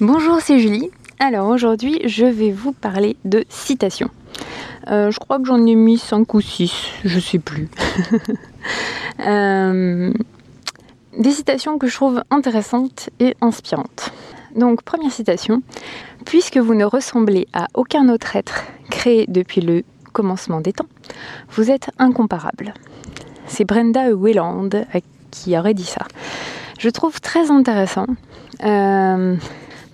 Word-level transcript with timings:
Bonjour, 0.00 0.40
c'est 0.40 0.60
Julie. 0.60 0.90
Alors 1.18 1.48
aujourd'hui, 1.48 2.00
je 2.04 2.24
vais 2.24 2.52
vous 2.52 2.70
parler 2.70 3.16
de 3.24 3.44
citations. 3.48 4.10
Euh, 4.86 5.10
je 5.10 5.18
crois 5.18 5.40
que 5.40 5.44
j'en 5.46 5.66
ai 5.66 5.74
mis 5.74 5.98
5 5.98 6.34
ou 6.34 6.40
6, 6.40 6.72
je 7.04 7.18
sais 7.18 7.40
plus. 7.40 7.68
Euh, 9.26 10.12
des 11.18 11.30
citations 11.32 11.78
que 11.78 11.88
je 11.88 11.94
trouve 11.94 12.22
intéressantes 12.30 13.10
et 13.18 13.34
inspirantes. 13.40 14.12
Donc, 14.54 14.82
première 14.82 15.10
citation. 15.10 15.62
Puisque 16.24 16.58
vous 16.58 16.74
ne 16.74 16.84
ressemblez 16.84 17.48
à 17.52 17.66
aucun 17.74 18.08
autre 18.10 18.36
être 18.36 18.66
créé 18.90 19.26
depuis 19.26 19.60
le 19.60 19.82
commencement 20.12 20.60
des 20.60 20.72
temps, 20.72 20.86
vous 21.50 21.70
êtes 21.70 21.90
incomparable. 21.98 22.74
C'est 23.46 23.64
Brenda 23.64 24.10
Wayland 24.12 24.68
qui 25.32 25.58
aurait 25.58 25.74
dit 25.74 25.84
ça. 25.84 26.06
Je 26.78 26.90
trouve 26.90 27.20
très 27.20 27.50
intéressant. 27.50 28.06
Euh, 28.62 29.36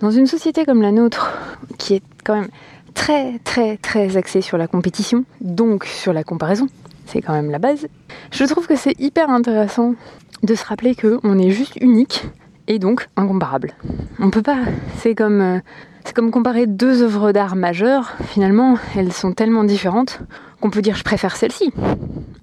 dans 0.05 0.11
une 0.11 0.27
société 0.27 0.65
comme 0.65 0.83
la 0.83 0.91
nôtre, 0.91 1.35
qui 1.79 1.95
est 1.95 2.03
quand 2.23 2.35
même 2.35 2.49
très 2.93 3.39
très 3.39 3.75
très 3.77 4.17
axée 4.17 4.41
sur 4.41 4.55
la 4.55 4.67
compétition, 4.67 5.25
donc 5.41 5.85
sur 5.85 6.13
la 6.13 6.23
comparaison, 6.23 6.67
c'est 7.07 7.21
quand 7.21 7.33
même 7.33 7.49
la 7.49 7.57
base, 7.57 7.87
je 8.29 8.43
trouve 8.43 8.67
que 8.67 8.75
c'est 8.75 8.93
hyper 8.99 9.31
intéressant 9.31 9.95
de 10.43 10.53
se 10.53 10.63
rappeler 10.63 10.93
qu'on 10.93 11.39
est 11.39 11.49
juste 11.49 11.77
unique 11.81 12.25
et 12.67 12.77
donc 12.77 13.07
incomparable. 13.15 13.73
On 14.19 14.29
peut 14.29 14.43
pas, 14.43 14.59
c'est 14.99 15.15
comme, 15.15 15.41
euh, 15.41 15.59
c'est 16.03 16.13
comme 16.13 16.29
comparer 16.29 16.67
deux 16.67 17.01
œuvres 17.01 17.31
d'art 17.31 17.55
majeures, 17.55 18.13
finalement 18.25 18.77
elles 18.95 19.11
sont 19.11 19.33
tellement 19.33 19.63
différentes 19.63 20.19
qu'on 20.61 20.69
peut 20.69 20.83
dire 20.83 20.95
je 20.95 21.03
préfère 21.03 21.35
celle-ci, 21.35 21.71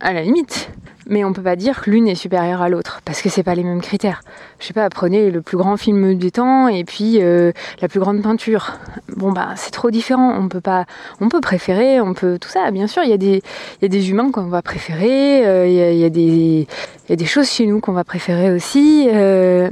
à 0.00 0.12
la 0.12 0.22
limite. 0.22 0.68
Mais 1.06 1.24
on 1.24 1.32
peut 1.32 1.42
pas 1.42 1.56
dire 1.56 1.80
que 1.80 1.90
l'une 1.90 2.08
est 2.08 2.14
supérieure 2.14 2.62
à 2.62 2.68
l'autre, 2.68 3.00
parce 3.04 3.22
que 3.22 3.28
c'est 3.28 3.42
pas 3.42 3.54
les 3.54 3.64
mêmes 3.64 3.80
critères. 3.80 4.22
Je 4.60 4.66
sais 4.66 4.72
pas, 4.72 4.88
prenez 4.88 5.30
le 5.30 5.42
plus 5.42 5.56
grand 5.56 5.76
film 5.76 6.16
des 6.16 6.30
temps 6.30 6.68
et 6.68 6.84
puis 6.84 7.18
euh, 7.20 7.52
la 7.80 7.88
plus 7.88 8.00
grande 8.00 8.22
peinture. 8.22 8.74
Bon 9.16 9.32
bah 9.32 9.48
c'est 9.56 9.72
trop 9.72 9.90
différent. 9.90 10.34
On 10.38 10.48
peut 10.48 10.60
pas, 10.60 10.84
on 11.20 11.28
peut 11.28 11.40
préférer, 11.40 12.00
on 12.00 12.14
peut 12.14 12.38
tout 12.40 12.48
ça. 12.48 12.70
Bien 12.70 12.86
sûr, 12.86 13.02
il 13.02 13.10
y 13.10 13.14
a 13.14 13.18
des, 13.18 13.42
y 13.80 13.84
a 13.84 13.88
des 13.88 14.10
humains 14.10 14.30
qu'on 14.30 14.46
va 14.46 14.62
préférer, 14.62 15.46
euh, 15.46 15.66
il 15.66 15.98
y, 15.98 16.04
a, 16.04 16.10
des, 16.10 16.66
y 17.08 17.12
a 17.12 17.16
des 17.16 17.26
choses 17.26 17.50
chez 17.50 17.66
nous 17.66 17.80
qu'on 17.80 17.92
va 17.92 18.04
préférer 18.04 18.52
aussi, 18.52 19.08
euh, 19.10 19.68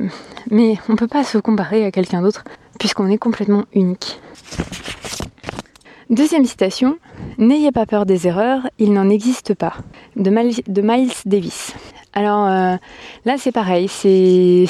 mais 0.51 0.79
on 0.89 0.97
peut 0.97 1.09
pas 1.09 1.25
se 1.25 1.39
comparer 1.39 1.85
à 1.85 1.91
quelqu'un 1.91 2.23
d'autre 2.23 2.45
puisqu'on 2.79 3.09
est 3.09 3.19
complètement 3.19 3.65
unique. 3.75 4.21
Deuxième 6.11 6.45
citation, 6.45 6.99
N'ayez 7.39 7.71
pas 7.71 7.87
peur 7.87 8.05
des 8.05 8.27
erreurs, 8.27 8.69
il 8.81 8.93
n'en 8.93 9.09
existe 9.09 9.55
pas, 9.55 9.75
de, 10.17 10.31
Miles 10.31 11.13
Davis. 11.25 11.73
Alors 12.13 12.49
euh, 12.49 12.77
là 13.25 13.37
c'est 13.39 13.53
pareil, 13.53 13.87
c'est 13.89 14.67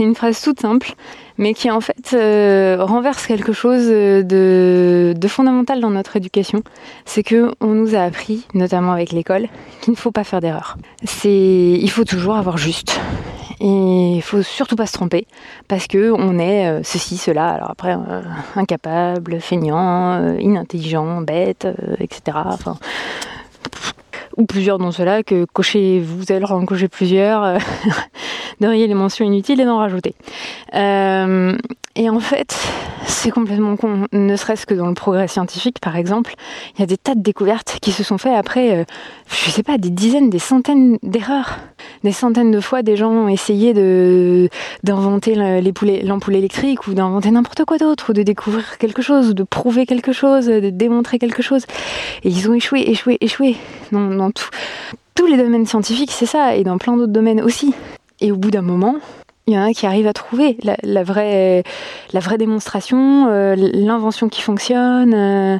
une 0.00 0.16
phrase 0.16 0.42
toute 0.42 0.60
simple, 0.60 0.94
mais 1.38 1.54
qui 1.54 1.70
en 1.70 1.80
fait 1.80 2.14
euh, 2.14 2.78
renverse 2.80 3.28
quelque 3.28 3.52
chose 3.52 3.86
de, 3.86 5.14
de, 5.16 5.28
fondamental 5.28 5.80
dans 5.80 5.90
notre 5.90 6.16
éducation. 6.16 6.64
C'est 7.04 7.22
que 7.22 7.52
on 7.60 7.68
nous 7.68 7.94
a 7.94 8.00
appris, 8.00 8.44
notamment 8.52 8.90
avec 8.90 9.12
l'école, 9.12 9.46
qu'il 9.82 9.92
ne 9.92 9.96
faut 9.96 10.10
pas 10.10 10.24
faire 10.24 10.40
d'erreurs. 10.40 10.78
C'est, 11.04 11.30
il 11.80 11.90
faut 11.90 12.04
toujours 12.04 12.34
avoir 12.34 12.56
juste. 12.56 13.00
Et 13.64 14.14
il 14.16 14.22
faut 14.22 14.42
surtout 14.42 14.74
pas 14.74 14.86
se 14.86 14.92
tromper 14.92 15.28
parce 15.68 15.86
que 15.86 16.10
on 16.10 16.36
est 16.40 16.66
euh, 16.66 16.80
ceci, 16.82 17.16
cela. 17.16 17.48
Alors 17.48 17.70
après, 17.70 17.94
euh, 17.94 18.20
incapable, 18.56 19.40
feignant, 19.40 20.14
euh, 20.14 20.36
inintelligent, 20.40 21.20
bête, 21.20 21.68
etc. 22.00 22.38
Ou 24.36 24.46
plusieurs 24.46 24.78
dans 24.78 24.90
cela 24.90 25.22
que 25.22 25.44
cocher, 25.44 26.00
vous 26.00 26.32
allez 26.32 26.44
en 26.44 26.66
cocher 26.66 26.88
plusieurs, 26.88 27.58
de 28.60 28.66
rayer 28.66 28.88
les 28.88 28.94
mentions 28.94 29.24
inutiles 29.24 29.60
et 29.60 29.64
d'en 29.64 29.78
rajouter. 29.78 30.16
et 30.74 32.10
en 32.10 32.20
fait, 32.20 32.58
c'est 33.04 33.30
complètement 33.30 33.76
con. 33.76 34.08
Ne 34.10 34.34
serait-ce 34.34 34.66
que 34.66 34.74
dans 34.74 34.88
le 34.88 34.94
progrès 34.94 35.28
scientifique, 35.28 35.78
par 35.78 35.96
exemple, 35.96 36.34
il 36.74 36.80
y 36.80 36.82
a 36.82 36.86
des 36.86 36.96
tas 36.96 37.14
de 37.14 37.20
découvertes 37.20 37.78
qui 37.80 37.92
se 37.92 38.02
sont 38.02 38.18
faites 38.18 38.34
après, 38.34 38.86
je 39.28 39.50
sais 39.50 39.62
pas, 39.62 39.78
des 39.78 39.90
dizaines, 39.90 40.30
des 40.30 40.40
centaines 40.40 40.98
d'erreurs. 41.04 41.58
Des 42.04 42.12
centaines 42.12 42.50
de 42.50 42.60
fois, 42.60 42.82
des 42.82 42.96
gens 42.96 43.10
ont 43.10 43.28
essayé 43.28 43.72
d'inventer 44.82 45.34
l'ampoule 45.34 46.36
électrique 46.36 46.86
ou 46.86 46.94
d'inventer 46.94 47.30
n'importe 47.30 47.64
quoi 47.64 47.78
d'autre, 47.78 48.10
ou 48.10 48.12
de 48.12 48.22
découvrir 48.22 48.78
quelque 48.78 49.02
chose, 49.02 49.30
ou 49.30 49.34
de 49.34 49.42
prouver 49.44 49.86
quelque 49.86 50.12
chose, 50.12 50.46
de 50.46 50.70
démontrer 50.70 51.18
quelque 51.18 51.42
chose. 51.42 51.64
Et 52.24 52.28
ils 52.28 52.50
ont 52.50 52.54
échoué, 52.54 52.80
échoué, 52.80 53.18
échoué. 53.20 53.56
Dans, 53.92 54.30
tous 55.14 55.26
les 55.26 55.36
domaines 55.36 55.66
scientifiques, 55.66 56.10
c'est 56.10 56.26
ça, 56.26 56.56
et 56.56 56.64
dans 56.64 56.78
plein 56.78 56.96
d'autres 56.96 57.12
domaines 57.12 57.40
aussi. 57.40 57.74
Et 58.20 58.32
au 58.32 58.36
bout 58.36 58.50
d'un 58.50 58.62
moment, 58.62 58.96
il 59.46 59.54
y 59.54 59.58
en 59.58 59.64
a 59.64 59.72
qui 59.72 59.86
arrivent 59.86 60.06
à 60.06 60.12
trouver 60.12 60.56
la, 60.62 61.02
vraie, 61.02 61.64
la 62.12 62.20
vraie 62.20 62.38
démonstration, 62.38 63.26
euh, 63.28 63.56
l'invention 63.56 64.28
qui 64.28 64.40
fonctionne, 64.40 65.14
euh, 65.14 65.58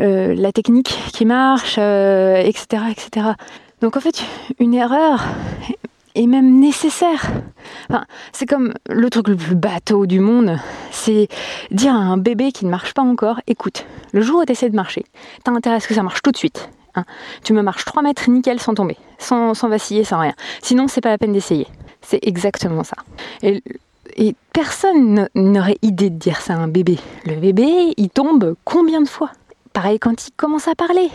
euh, 0.00 0.34
la 0.36 0.52
technique 0.52 0.96
qui 1.12 1.24
marche, 1.24 1.78
etc., 1.78 2.84
etc. 2.90 3.26
Donc 3.80 3.96
en 3.96 4.00
fait, 4.00 4.22
une 4.58 4.74
erreur 4.74 5.24
est 6.14 6.26
même 6.26 6.60
nécessaire. 6.60 7.30
C'est 8.32 8.46
comme 8.46 8.74
le 8.88 9.10
truc 9.10 9.28
le 9.28 9.36
plus 9.36 9.54
bateau 9.54 10.06
du 10.06 10.20
monde, 10.20 10.58
c'est 10.90 11.28
dire 11.70 11.92
à 11.92 11.98
un 11.98 12.16
bébé 12.16 12.52
qui 12.52 12.64
ne 12.64 12.70
marche 12.70 12.94
pas 12.94 13.02
encore, 13.02 13.40
écoute, 13.46 13.84
le 14.12 14.20
jour 14.20 14.40
où 14.40 14.44
tu 14.44 14.52
essaies 14.52 14.70
de 14.70 14.76
marcher, 14.76 15.04
t'as 15.42 15.52
intérêt 15.52 15.76
à 15.76 15.80
ce 15.80 15.88
que 15.88 15.94
ça 15.94 16.02
marche 16.02 16.22
tout 16.22 16.30
de 16.30 16.36
suite. 16.36 16.68
Hein. 16.94 17.04
Tu 17.42 17.52
me 17.52 17.62
marches 17.62 17.84
3 17.84 18.02
mètres 18.02 18.30
nickel 18.30 18.60
sans 18.60 18.74
tomber, 18.74 18.96
sans, 19.18 19.54
sans 19.54 19.68
vaciller, 19.68 20.04
sans 20.04 20.20
rien. 20.20 20.34
Sinon, 20.62 20.88
c'est 20.88 21.00
pas 21.00 21.10
la 21.10 21.18
peine 21.18 21.32
d'essayer. 21.32 21.66
C'est 22.02 22.20
exactement 22.22 22.84
ça. 22.84 22.96
Et, 23.42 23.62
personne 24.52 25.28
n'aurait 25.34 25.78
idée 25.82 26.10
de 26.10 26.18
dire 26.18 26.40
ça 26.40 26.54
à 26.54 26.56
un 26.58 26.68
bébé. 26.68 26.98
Le 27.26 27.34
bébé, 27.34 27.94
il 27.96 28.10
tombe 28.10 28.54
combien 28.64 29.00
de 29.00 29.08
fois? 29.08 29.30
Pareil 29.74 29.98
quand 29.98 30.28
il 30.28 30.30
commence 30.36 30.68
à 30.68 30.76
parler. 30.76 31.10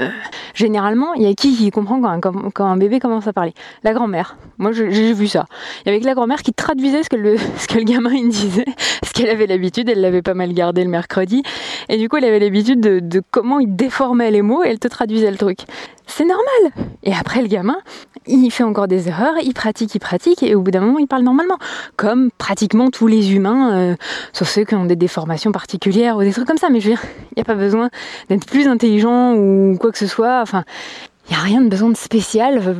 Euh, 0.00 0.08
généralement, 0.54 1.14
il 1.14 1.22
y 1.22 1.26
a 1.26 1.34
qui 1.34 1.56
qui 1.56 1.70
comprend 1.70 2.00
quand 2.20 2.64
un, 2.64 2.76
bébé 2.76 2.98
commence 2.98 3.28
à 3.28 3.32
parler 3.32 3.54
La 3.84 3.92
grand-mère. 3.92 4.36
Moi, 4.60 4.72
j'ai 4.72 5.14
vu 5.14 5.26
ça. 5.26 5.46
Il 5.80 5.88
y 5.88 5.88
avait 5.88 6.00
que 6.00 6.04
la 6.04 6.12
grand-mère 6.12 6.42
qui 6.42 6.52
traduisait 6.52 7.02
ce 7.02 7.08
que 7.08 7.16
le, 7.16 7.38
ce 7.56 7.66
que 7.66 7.78
le 7.78 7.84
gamin 7.84 8.28
disait, 8.28 8.66
parce 9.00 9.14
qu'elle 9.14 9.30
avait 9.30 9.46
l'habitude, 9.46 9.88
elle 9.88 10.02
l'avait 10.02 10.20
pas 10.20 10.34
mal 10.34 10.52
gardé 10.52 10.84
le 10.84 10.90
mercredi, 10.90 11.42
et 11.88 11.96
du 11.96 12.10
coup, 12.10 12.18
elle 12.18 12.26
avait 12.26 12.38
l'habitude 12.38 12.78
de, 12.78 13.00
de 13.00 13.22
comment 13.30 13.58
il 13.58 13.74
déformait 13.74 14.30
les 14.30 14.42
mots 14.42 14.62
et 14.62 14.68
elle 14.68 14.78
te 14.78 14.86
traduisait 14.86 15.30
le 15.30 15.38
truc. 15.38 15.60
C'est 16.06 16.24
normal. 16.26 16.84
Et 17.04 17.14
après, 17.14 17.40
le 17.40 17.48
gamin, 17.48 17.78
il 18.26 18.50
fait 18.50 18.64
encore 18.64 18.88
des 18.88 19.08
erreurs, 19.08 19.34
il 19.42 19.54
pratique, 19.54 19.94
il 19.94 20.00
pratique, 20.00 20.42
et 20.42 20.54
au 20.54 20.60
bout 20.60 20.72
d'un 20.72 20.80
moment, 20.80 20.98
il 20.98 21.06
parle 21.06 21.22
normalement. 21.22 21.56
Comme 21.96 22.30
pratiquement 22.36 22.90
tous 22.90 23.06
les 23.06 23.32
humains, 23.32 23.74
euh, 23.74 23.96
sauf 24.32 24.48
ceux 24.48 24.64
qui 24.64 24.74
ont 24.74 24.84
des 24.84 24.96
déformations 24.96 25.52
particulières 25.52 26.16
ou 26.16 26.22
des 26.22 26.32
trucs 26.32 26.46
comme 26.46 26.58
ça. 26.58 26.68
Mais 26.68 26.80
je 26.80 26.90
veux 26.90 26.94
dire, 26.96 27.04
il 27.30 27.34
n'y 27.38 27.42
a 27.42 27.44
pas 27.44 27.54
besoin 27.54 27.90
d'être 28.28 28.46
plus 28.46 28.66
intelligent 28.66 29.34
ou 29.34 29.76
quoi 29.80 29.92
que 29.92 29.98
ce 29.98 30.06
soit. 30.06 30.40
Enfin, 30.42 30.64
n'y 31.30 31.36
a 31.36 31.44
rien 31.44 31.60
de 31.60 31.68
besoin 31.68 31.90
de 31.90 31.96
spécial. 31.96 32.76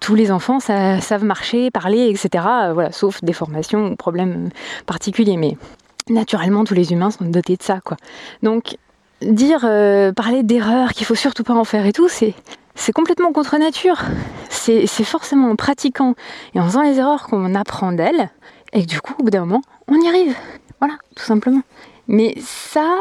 Tous 0.00 0.14
les 0.14 0.30
enfants 0.30 0.60
savent 0.60 1.24
marcher, 1.24 1.70
parler, 1.70 2.08
etc. 2.08 2.44
Voilà, 2.72 2.92
sauf 2.92 3.22
déformations 3.22 3.92
ou 3.92 3.96
problèmes 3.96 4.50
particuliers. 4.86 5.36
Mais 5.36 5.56
naturellement, 6.08 6.64
tous 6.64 6.74
les 6.74 6.92
humains 6.92 7.10
sont 7.10 7.24
dotés 7.24 7.56
de 7.56 7.62
ça, 7.62 7.80
quoi. 7.84 7.96
Donc, 8.42 8.76
dire, 9.20 9.60
euh, 9.64 10.12
parler 10.12 10.42
d'erreurs, 10.42 10.92
qu'il 10.92 11.06
faut 11.06 11.14
surtout 11.14 11.44
pas 11.44 11.54
en 11.54 11.64
faire 11.64 11.86
et 11.86 11.92
tout, 11.92 12.08
c'est 12.08 12.34
c'est 12.74 12.92
complètement 12.92 13.32
contre 13.32 13.58
nature. 13.58 14.00
C'est 14.48 14.86
forcément 15.04 15.50
en 15.50 15.56
pratiquant 15.56 16.14
et 16.54 16.60
en 16.60 16.64
faisant 16.64 16.82
les 16.82 16.98
erreurs 16.98 17.26
qu'on 17.26 17.54
apprend 17.54 17.92
d'elles, 17.92 18.30
et 18.72 18.86
du 18.86 19.00
coup, 19.00 19.14
au 19.18 19.24
bout 19.24 19.30
d'un 19.30 19.40
moment, 19.40 19.62
on 19.88 20.00
y 20.00 20.08
arrive. 20.08 20.34
Voilà, 20.80 20.94
tout 21.16 21.24
simplement. 21.24 21.62
Mais 22.08 22.34
ça, 22.40 22.96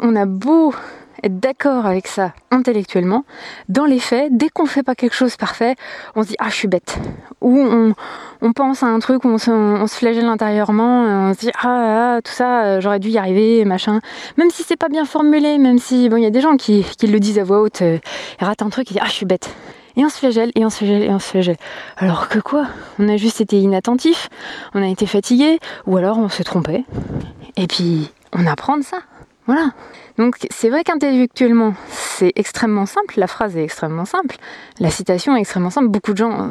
on 0.00 0.16
a 0.16 0.26
beau 0.26 0.74
être 1.22 1.38
d'accord 1.38 1.86
avec 1.86 2.06
ça 2.06 2.32
intellectuellement, 2.50 3.24
dans 3.68 3.84
les 3.84 3.98
faits, 3.98 4.36
dès 4.36 4.48
qu'on 4.48 4.66
fait 4.66 4.82
pas 4.82 4.94
quelque 4.94 5.14
chose 5.14 5.36
parfait, 5.36 5.76
on 6.16 6.22
se 6.22 6.28
dit 6.28 6.36
ah 6.38 6.48
je 6.48 6.54
suis 6.54 6.68
bête. 6.68 6.98
Ou 7.40 7.58
on, 7.58 8.52
pense 8.52 8.82
à 8.82 8.86
un 8.86 8.98
truc 8.98 9.24
où 9.24 9.28
on 9.28 9.38
se, 9.38 9.94
flagelle 9.96 10.26
intérieurement, 10.26 11.30
on 11.30 11.34
se 11.34 11.40
dit 11.40 11.50
ah, 11.62 12.16
ah 12.16 12.22
tout 12.22 12.32
ça 12.32 12.64
euh, 12.64 12.80
j'aurais 12.80 12.98
dû 12.98 13.08
y 13.08 13.18
arriver, 13.18 13.64
machin. 13.64 14.00
Même 14.36 14.50
si 14.50 14.62
c'est 14.62 14.76
pas 14.76 14.88
bien 14.88 15.04
formulé, 15.04 15.58
même 15.58 15.78
si 15.78 16.08
bon 16.08 16.16
il 16.16 16.22
y 16.22 16.26
a 16.26 16.30
des 16.30 16.40
gens 16.40 16.56
qui, 16.56 16.84
le 17.02 17.18
disent 17.18 17.38
à 17.38 17.44
voix 17.44 17.60
haute, 17.60 17.82
euh, 17.82 17.98
ils 18.40 18.44
ratent 18.44 18.62
un 18.62 18.70
truc, 18.70 18.90
ils 18.90 18.94
disent 18.94 19.02
ah 19.02 19.08
je 19.08 19.12
suis 19.12 19.26
bête. 19.26 19.54
Et 19.96 20.04
on 20.04 20.08
se 20.08 20.18
flagelle, 20.18 20.52
et 20.54 20.64
on 20.64 20.70
se 20.70 20.78
flagelle, 20.78 21.02
et 21.02 21.10
on 21.10 21.18
se 21.18 21.28
flagelle. 21.28 21.58
Alors 21.98 22.28
que 22.28 22.38
quoi? 22.38 22.66
On 22.98 23.08
a 23.10 23.18
juste 23.18 23.42
été 23.42 23.58
inattentif, 23.58 24.30
on 24.74 24.82
a 24.82 24.88
été 24.88 25.04
fatigué, 25.04 25.58
ou 25.86 25.98
alors 25.98 26.18
on 26.18 26.30
se 26.30 26.42
trompait. 26.42 26.84
Et 27.56 27.66
puis 27.66 28.10
on 28.32 28.46
apprend 28.46 28.78
de 28.78 28.82
ça. 28.82 28.98
Voilà. 29.46 29.72
Donc 30.18 30.36
c'est 30.50 30.68
vrai 30.68 30.84
qu'intellectuellement 30.84 31.74
c'est 31.88 32.32
extrêmement 32.36 32.86
simple, 32.86 33.18
la 33.18 33.26
phrase 33.26 33.56
est 33.56 33.64
extrêmement 33.64 34.04
simple, 34.04 34.36
la 34.78 34.90
citation 34.90 35.34
est 35.36 35.40
extrêmement 35.40 35.70
simple, 35.70 35.88
beaucoup 35.88 36.12
de 36.12 36.18
gens 36.18 36.50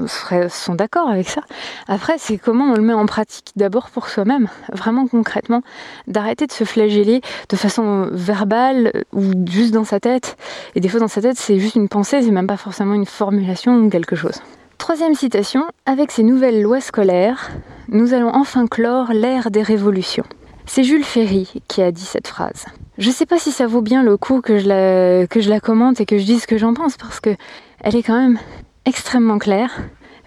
sont 0.50 0.76
d'accord 0.76 1.08
avec 1.08 1.30
ça. 1.30 1.42
Après 1.88 2.16
c'est 2.18 2.38
comment 2.38 2.66
on 2.66 2.74
le 2.74 2.82
met 2.82 2.94
en 2.94 3.06
pratique 3.06 3.52
d'abord 3.56 3.92
pour 3.92 4.10
soi-même, 4.10 4.50
vraiment 4.74 5.08
concrètement, 5.08 5.62
d'arrêter 6.08 6.48
de 6.48 6.52
se 6.52 6.66
flageller 6.66 7.22
de 7.48 7.56
façon 7.56 8.10
verbale 8.12 8.92
ou 9.14 9.24
juste 9.48 9.74
dans 9.74 9.86
sa 9.86 10.02
tête. 10.02 10.36
Et 10.76 10.82
des 10.82 10.90
fois 10.90 11.00
dans 11.00 11.08
sa 11.08 11.22
tête 11.22 11.38
c'est 11.38 11.60
juste 11.60 11.76
une 11.76 11.88
pensée, 11.88 12.22
c'est 12.22 12.32
même 12.32 12.48
pas 12.48 12.58
forcément 12.58 12.94
une 12.94 13.06
formulation 13.06 13.78
ou 13.78 13.90
quelque 13.90 14.18
chose. 14.18 14.42
Troisième 14.80 15.14
citation, 15.14 15.64
avec 15.86 16.12
ces 16.12 16.24
nouvelles 16.24 16.62
lois 16.62 16.82
scolaires, 16.82 17.52
nous 17.88 18.14
allons 18.14 18.36
enfin 18.36 18.66
clore 18.68 19.14
l'ère 19.14 19.52
des 19.52 19.62
révolutions. 19.62 20.26
C'est 20.66 20.84
Jules 20.84 21.04
Ferry 21.04 21.62
qui 21.68 21.82
a 21.82 21.92
dit 21.92 22.04
cette 22.04 22.28
phrase. 22.28 22.66
Je 22.98 23.10
sais 23.10 23.26
pas 23.26 23.38
si 23.38 23.52
ça 23.52 23.68
vaut 23.68 23.82
bien 23.82 24.04
le 24.04 24.18
coup 24.18 24.42
que 24.42 24.58
je 24.60 25.50
la, 25.50 25.60
commente 25.60 26.02
et 26.02 26.06
que 26.06 26.18
je 26.18 26.24
dise 26.24 26.44
ce 26.44 26.48
que 26.48 26.58
j'en 26.58 26.74
pense 26.74 26.98
parce 26.98 27.20
que 27.20 27.36
elle 27.82 27.96
est 27.96 28.04
quand 28.04 28.20
même 28.20 28.40
extrêmement 28.86 29.40
claire, 29.40 29.72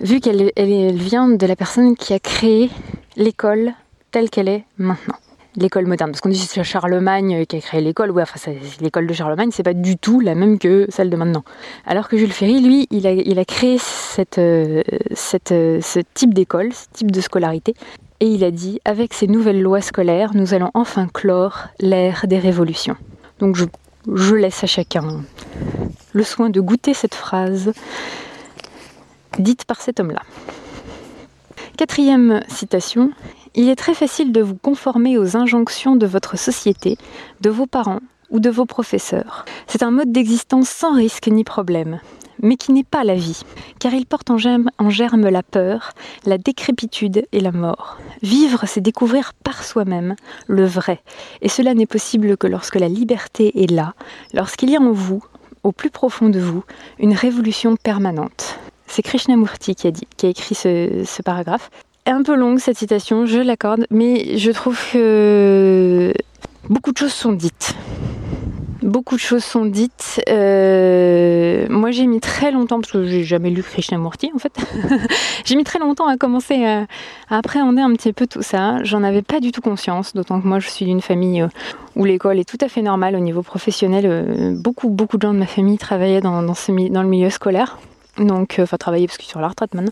vu 0.00 0.20
qu'elle 0.20 0.50
elle 0.56 0.96
vient 0.96 1.28
de 1.28 1.46
la 1.46 1.56
personne 1.56 1.96
qui 1.96 2.12
a 2.12 2.18
créé 2.18 2.70
l'école 3.16 3.72
telle 4.10 4.30
qu'elle 4.30 4.48
est 4.48 4.64
maintenant 4.78 5.16
l'école 5.56 5.86
moderne. 5.86 6.10
Parce 6.10 6.20
qu'on 6.20 6.28
dit 6.28 6.38
c'est 6.38 6.62
Charlemagne 6.62 7.46
qui 7.46 7.56
a 7.56 7.60
créé 7.60 7.80
l'école. 7.80 8.10
Ouais, 8.10 8.22
enfin, 8.22 8.52
l'école 8.80 9.06
de 9.06 9.12
Charlemagne, 9.12 9.50
c'est 9.52 9.62
pas 9.62 9.74
du 9.74 9.96
tout 9.96 10.20
la 10.20 10.34
même 10.34 10.58
que 10.58 10.86
celle 10.88 11.10
de 11.10 11.16
maintenant. 11.16 11.44
Alors 11.86 12.08
que 12.08 12.16
Jules 12.16 12.32
Ferry, 12.32 12.60
lui, 12.60 12.86
il 12.90 13.06
a, 13.06 13.12
il 13.12 13.44
créé 13.46 13.78
euh, 14.38 14.82
euh, 15.50 15.80
ce 15.80 16.00
type 16.14 16.34
d'école, 16.34 16.72
ce 16.72 16.86
type 16.92 17.10
de 17.10 17.20
scolarité. 17.20 17.74
Et 18.24 18.28
il 18.28 18.42
a 18.42 18.50
dit 18.50 18.80
avec 18.86 19.12
ces 19.12 19.26
nouvelles 19.26 19.60
lois 19.60 19.82
scolaires, 19.82 20.30
nous 20.32 20.54
allons 20.54 20.70
enfin 20.72 21.08
clore 21.12 21.64
l'ère 21.78 22.24
des 22.26 22.38
révolutions. 22.38 22.96
Donc 23.38 23.54
je, 23.54 24.34
laisse 24.34 24.64
à 24.64 24.66
chacun 24.66 25.20
le 26.14 26.22
soin 26.22 26.48
de 26.48 26.58
goûter 26.58 26.94
cette 26.94 27.14
phrase 27.14 27.74
dite 29.38 29.66
par 29.66 29.82
cet 29.82 30.00
homme-là. 30.00 30.22
Quatrième 31.76 32.40
citation, 32.48 33.10
il 33.54 33.68
est 33.68 33.76
très 33.76 33.92
facile 33.92 34.32
de 34.32 34.40
vous 34.40 34.56
conformer 34.56 35.18
aux 35.18 35.36
injonctions 35.36 35.94
de 35.94 36.06
votre 36.06 36.38
société, 36.38 36.96
de 37.42 37.50
vos 37.50 37.66
parents 37.66 38.00
ou 38.30 38.40
de 38.40 38.48
vos 38.48 38.64
professeurs. 38.64 39.44
C'est 39.66 39.82
un 39.82 39.90
mode 39.90 40.12
d'existence 40.12 40.70
sans 40.70 40.94
risque 40.94 41.28
ni 41.28 41.44
problème, 41.44 42.00
mais 42.42 42.56
qui 42.56 42.72
n'est 42.72 42.84
pas 42.84 43.04
la 43.04 43.14
vie, 43.14 43.42
car 43.78 43.94
il 43.94 44.06
porte 44.06 44.30
en 44.30 44.38
germe, 44.38 44.70
la 44.78 45.42
peur, 45.42 45.92
la 46.24 46.38
décrépitude 46.38 47.26
et 47.32 47.40
la 47.40 47.52
mort. 47.52 47.98
Vivre, 48.22 48.64
c'est 48.66 48.80
découvrir 48.80 49.32
par 49.44 49.64
soi-même 49.64 50.16
le 50.46 50.64
vrai, 50.64 51.00
et 51.42 51.48
cela 51.48 51.74
n'est 51.74 51.86
possible 51.86 52.36
que 52.36 52.46
lorsque 52.46 52.76
la 52.76 52.88
liberté 52.88 53.62
est 53.62 53.70
là, 53.70 53.94
lorsqu'il 54.32 54.70
y 54.70 54.76
a 54.76 54.80
en 54.80 54.92
vous, 54.92 55.22
au 55.62 55.72
plus 55.72 55.90
profond 55.90 56.28
de 56.28 56.40
vous, 56.40 56.64
une 56.98 57.14
révolution 57.14 57.76
permanente. 57.76 58.58
C'est 58.86 59.02
Krishnamurti 59.02 59.74
qui 59.74 59.88
a, 59.88 59.92
qui 59.92 60.26
a 60.26 60.28
écrit 60.28 60.54
ce, 60.54 61.04
ce 61.06 61.22
paragraphe 61.22 61.70
un 62.06 62.22
peu 62.22 62.34
longue 62.34 62.58
cette 62.58 62.76
citation, 62.76 63.26
je 63.26 63.40
l'accorde, 63.40 63.86
mais 63.90 64.36
je 64.36 64.50
trouve 64.50 64.78
que 64.92 66.12
beaucoup 66.68 66.92
de 66.92 66.98
choses 66.98 67.12
sont 67.12 67.32
dites. 67.32 67.74
Beaucoup 68.84 69.14
de 69.14 69.20
choses 69.20 69.42
sont 69.42 69.64
dites. 69.64 70.20
Euh, 70.28 71.66
moi, 71.70 71.90
j'ai 71.90 72.06
mis 72.06 72.20
très 72.20 72.52
longtemps, 72.52 72.82
parce 72.82 72.92
que 72.92 73.06
j'ai 73.06 73.24
jamais 73.24 73.48
lu 73.48 73.62
Krishnamurti 73.62 74.30
en 74.34 74.38
fait, 74.38 74.52
j'ai 75.46 75.56
mis 75.56 75.64
très 75.64 75.78
longtemps 75.78 76.06
à 76.06 76.18
commencer 76.18 76.66
à, 76.66 76.86
appréhender 77.30 77.80
un 77.80 77.94
petit 77.94 78.12
peu 78.12 78.26
tout 78.26 78.42
ça. 78.42 78.84
J'en 78.84 79.02
avais 79.02 79.22
pas 79.22 79.40
du 79.40 79.52
tout 79.52 79.62
conscience, 79.62 80.12
d'autant 80.12 80.38
que 80.38 80.46
moi, 80.46 80.58
je 80.58 80.68
suis 80.68 80.84
d'une 80.84 81.00
famille 81.00 81.40
euh, 81.40 81.48
où 81.96 82.04
l'école 82.04 82.38
est 82.38 82.48
tout 82.48 82.58
à 82.60 82.68
fait 82.68 82.82
normale 82.82 83.16
au 83.16 83.20
niveau 83.20 83.40
professionnel. 83.40 84.04
Euh, 84.06 84.52
beaucoup, 84.54 84.90
beaucoup 84.90 85.16
de 85.16 85.22
gens 85.22 85.32
de 85.32 85.38
ma 85.38 85.46
famille 85.46 85.78
travaillaient 85.78 86.20
dans, 86.20 86.42
le 86.42 87.08
milieu 87.08 87.30
scolaire 87.30 87.78
donc 88.18 88.60
enfin 88.60 88.76
travailler 88.76 89.08
parce 89.08 89.18
qu'il 89.18 89.26
est 89.26 89.30
sur 89.30 89.40
la 89.40 89.48
retraite 89.48 89.74
maintenant 89.74 89.90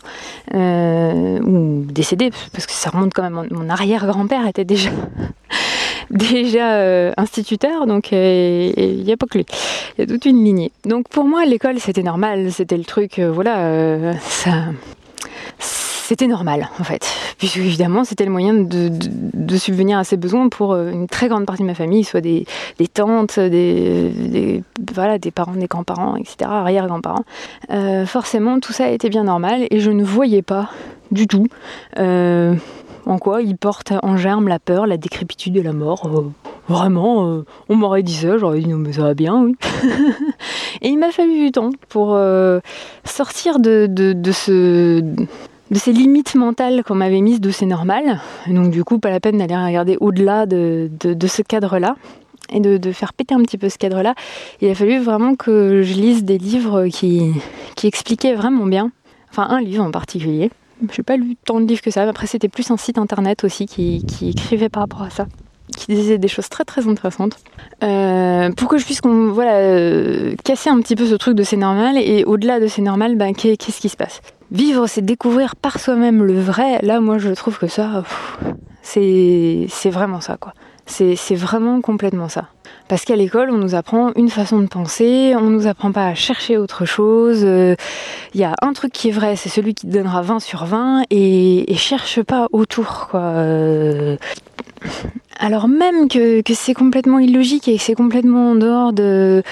ou 1.45 1.83
décédé 1.83 2.31
parce 2.53 2.65
que 2.65 2.71
ça 2.71 2.89
remonte 2.89 3.13
quand 3.13 3.23
même 3.23 3.49
mon, 3.51 3.69
arrière-grand-père 3.69 4.47
était 4.47 4.63
déjà 4.63 4.91
déjà 6.11 6.75
euh, 6.75 7.11
instituteur 7.17 7.87
donc 7.87 8.11
il 8.11 9.03
n'y 9.03 9.11
a 9.11 9.17
pas 9.17 9.25
que 9.27 9.37
lui 9.37 9.45
il 9.97 10.01
y 10.01 10.03
a 10.03 10.07
toute 10.07 10.25
une 10.25 10.43
lignée 10.43 10.71
donc 10.85 11.07
pour 11.09 11.25
moi 11.25 11.45
l'école 11.45 11.79
c'était 11.79 12.03
normal 12.03 12.51
c'était 12.51 12.77
le 12.77 12.85
truc 12.85 13.19
voilà 13.19 14.13
ça 14.19 14.65
c'était 16.05 16.27
normal 16.27 16.69
en 16.79 16.83
fait, 16.83 17.07
puisque 17.37 17.57
évidemment 17.57 18.03
c'était 18.03 18.25
le 18.25 18.31
moyen 18.31 18.53
de, 18.53 19.57
subvenir 19.57 19.97
à 19.97 20.03
ses 20.03 20.17
besoins 20.17 20.49
pour 20.49 20.73
euh, 20.73 20.91
une 20.91 21.07
très 21.07 21.29
grande 21.29 21.45
partie 21.45 21.61
de 21.61 21.67
ma 21.67 21.75
famille, 21.75 22.03
soit 22.03 22.21
des, 22.21 22.45
tantes, 22.93 23.39
des, 23.39 24.61
voilà, 24.93 25.17
des 25.17 25.31
parents, 25.31 25.53
des 25.53 25.67
grands-parents, 25.67 26.15
etc., 26.17 26.35
arrière-grands-parents. 26.41 27.23
Euh, 27.71 28.05
forcément 28.05 28.59
tout 28.59 28.73
ça 28.73 28.89
était 28.89 29.09
bien 29.09 29.23
normal 29.23 29.65
et 29.71 29.79
je 29.79 29.91
ne 29.91 30.03
voyais 30.03 30.41
pas 30.41 30.69
du 31.11 31.27
tout 31.27 31.47
euh, 31.97 32.55
en 33.05 33.17
quoi 33.17 33.41
il 33.41 33.57
porte 33.57 33.93
en 34.01 34.17
germe 34.17 34.47
la 34.47 34.59
peur, 34.59 34.87
la 34.87 34.97
décrépitude 34.97 35.57
et 35.57 35.63
la 35.63 35.73
mort. 35.73 36.09
Vraiment, 36.69 37.43
on 37.67 37.75
m'aurait 37.75 38.03
dit 38.03 38.13
ça, 38.13 38.37
j'aurais 38.37 38.59
dit 38.59 38.69
non 38.69 38.77
mais 38.77 38.93
ça 38.93 39.01
va 39.01 39.13
bien, 39.13 39.43
oui. 39.43 39.55
et 40.81 40.89
il 40.89 40.97
m'a 40.97 41.11
fallu 41.11 41.45
du 41.45 41.51
temps 41.51 41.71
pour 41.89 42.17
sortir 43.03 43.59
de, 43.59 43.87
de, 43.87 44.31
ce 44.31 45.01
de 45.73 45.79
ces 45.79 45.91
limites 45.91 46.35
mentales 46.35 46.83
qu'on 46.83 46.95
m'avait 46.95 47.21
mises 47.21 47.41
de 47.41 47.51
c'est 47.51 47.65
normal. 47.65 48.21
Donc 48.47 48.71
du 48.71 48.83
coup, 48.83 48.99
pas 48.99 49.09
la 49.09 49.19
peine 49.19 49.37
d'aller 49.37 49.55
regarder 49.55 49.97
au-delà 49.99 50.45
de, 50.45 50.89
ce 51.01 51.41
cadre-là 51.41 51.95
et 52.51 52.59
de, 52.59 52.91
faire 52.91 53.13
péter 53.13 53.33
un 53.33 53.41
petit 53.41 53.57
peu 53.57 53.69
ce 53.69 53.77
cadre-là. 53.77 54.13
Il 54.61 54.69
a 54.69 54.75
fallu 54.75 54.99
vraiment 54.99 55.35
que 55.35 55.81
je 55.81 55.93
lise 55.93 56.23
des 56.23 56.37
livres 56.37 56.87
qui, 56.87 57.31
qui 57.75 57.87
expliquaient 57.87 58.35
vraiment 58.35 58.65
bien. 58.65 58.91
Enfin, 59.31 59.47
un 59.49 59.61
livre 59.61 59.83
en 59.83 59.91
particulier. 59.91 60.51
Je 60.91 61.01
n'ai 61.01 61.03
pas 61.03 61.17
lu 61.17 61.35
tant 61.45 61.59
de 61.59 61.65
livres 61.65 61.81
que 61.81 61.91
ça. 61.91 62.03
Après, 62.03 62.27
c'était 62.27 62.49
plus 62.49 62.69
un 62.71 62.77
site 62.77 62.97
internet 62.97 63.43
aussi 63.43 63.65
qui, 63.65 64.03
écrivait 64.21 64.69
par 64.69 64.83
rapport 64.83 65.01
à 65.01 65.09
ça 65.09 65.27
qui 65.75 65.95
disait 65.95 66.19
des 66.19 66.27
choses 66.27 66.49
très 66.49 66.65
très 66.65 66.87
intéressantes 66.87 67.37
euh, 67.83 68.51
pour 68.51 68.67
que 68.67 68.77
je 68.77 68.85
puisse 68.85 69.01
voilà, 69.03 69.55
euh, 69.55 70.35
casser 70.43 70.69
un 70.69 70.79
petit 70.81 70.95
peu 70.95 71.07
ce 71.07 71.15
truc 71.15 71.35
de 71.35 71.41
c'est 71.41 71.57
normal 71.57 71.97
et 71.97 72.25
au-delà 72.25 72.59
de 72.59 72.67
c'est 72.67 72.83
normal, 72.83 73.15
ben, 73.15 73.33
qu'est-ce 73.33 73.79
qui 73.79 73.89
se 73.89 73.97
passe? 73.97 74.21
Vivre, 74.51 74.85
c'est 74.85 75.03
découvrir 75.03 75.55
par 75.55 75.79
soi-même 75.79 76.23
le 76.23 76.39
vrai. 76.39 76.79
Là, 76.83 76.99
moi, 76.99 77.17
je 77.17 77.29
trouve 77.29 77.57
que 77.57 77.65
ça, 77.67 78.03
c'est 78.83 79.67
vraiment 79.85 80.21
ça, 80.21 80.37
quoi. 80.37 80.53
C'est 80.85 81.35
vraiment 81.35 81.81
complètement 81.81 82.29
ça. 82.29 82.45
Parce 82.87 83.05
qu'à 83.05 83.15
l'école, 83.15 83.49
on 83.49 83.57
nous 83.57 83.75
apprend 83.75 84.11
une 84.15 84.29
façon 84.29 84.59
de 84.59 84.67
penser, 84.67 85.33
on 85.37 85.49
nous 85.49 85.67
apprend 85.67 85.91
pas 85.91 86.07
à 86.07 86.15
chercher 86.15 86.57
autre 86.57 86.85
chose. 86.85 87.41
Il 87.41 87.47
euh, 87.47 87.75
y 88.35 88.43
a 88.43 88.53
un 88.61 88.73
truc 88.73 88.91
qui 88.91 89.09
est 89.09 89.11
vrai, 89.11 89.35
c'est 89.35 89.49
celui 89.49 89.73
qui 89.73 89.87
donnera 89.87 90.21
20 90.21 90.39
sur 90.39 90.65
20 90.65 91.03
et, 91.09 91.65
cherche 91.75 92.21
pas 92.21 92.47
autour, 92.51 93.07
quoi. 93.09 93.21
Euh, 93.21 94.17
alors 95.39 95.67
même 95.67 96.07
que, 96.09 96.41
c'est 96.53 96.73
complètement 96.73 97.19
illogique 97.19 97.67
et 97.67 97.77
que 97.77 97.81
c'est 97.81 97.95
complètement 97.95 98.51
en 98.51 98.55
dehors 98.55 98.93
de, 98.93 99.43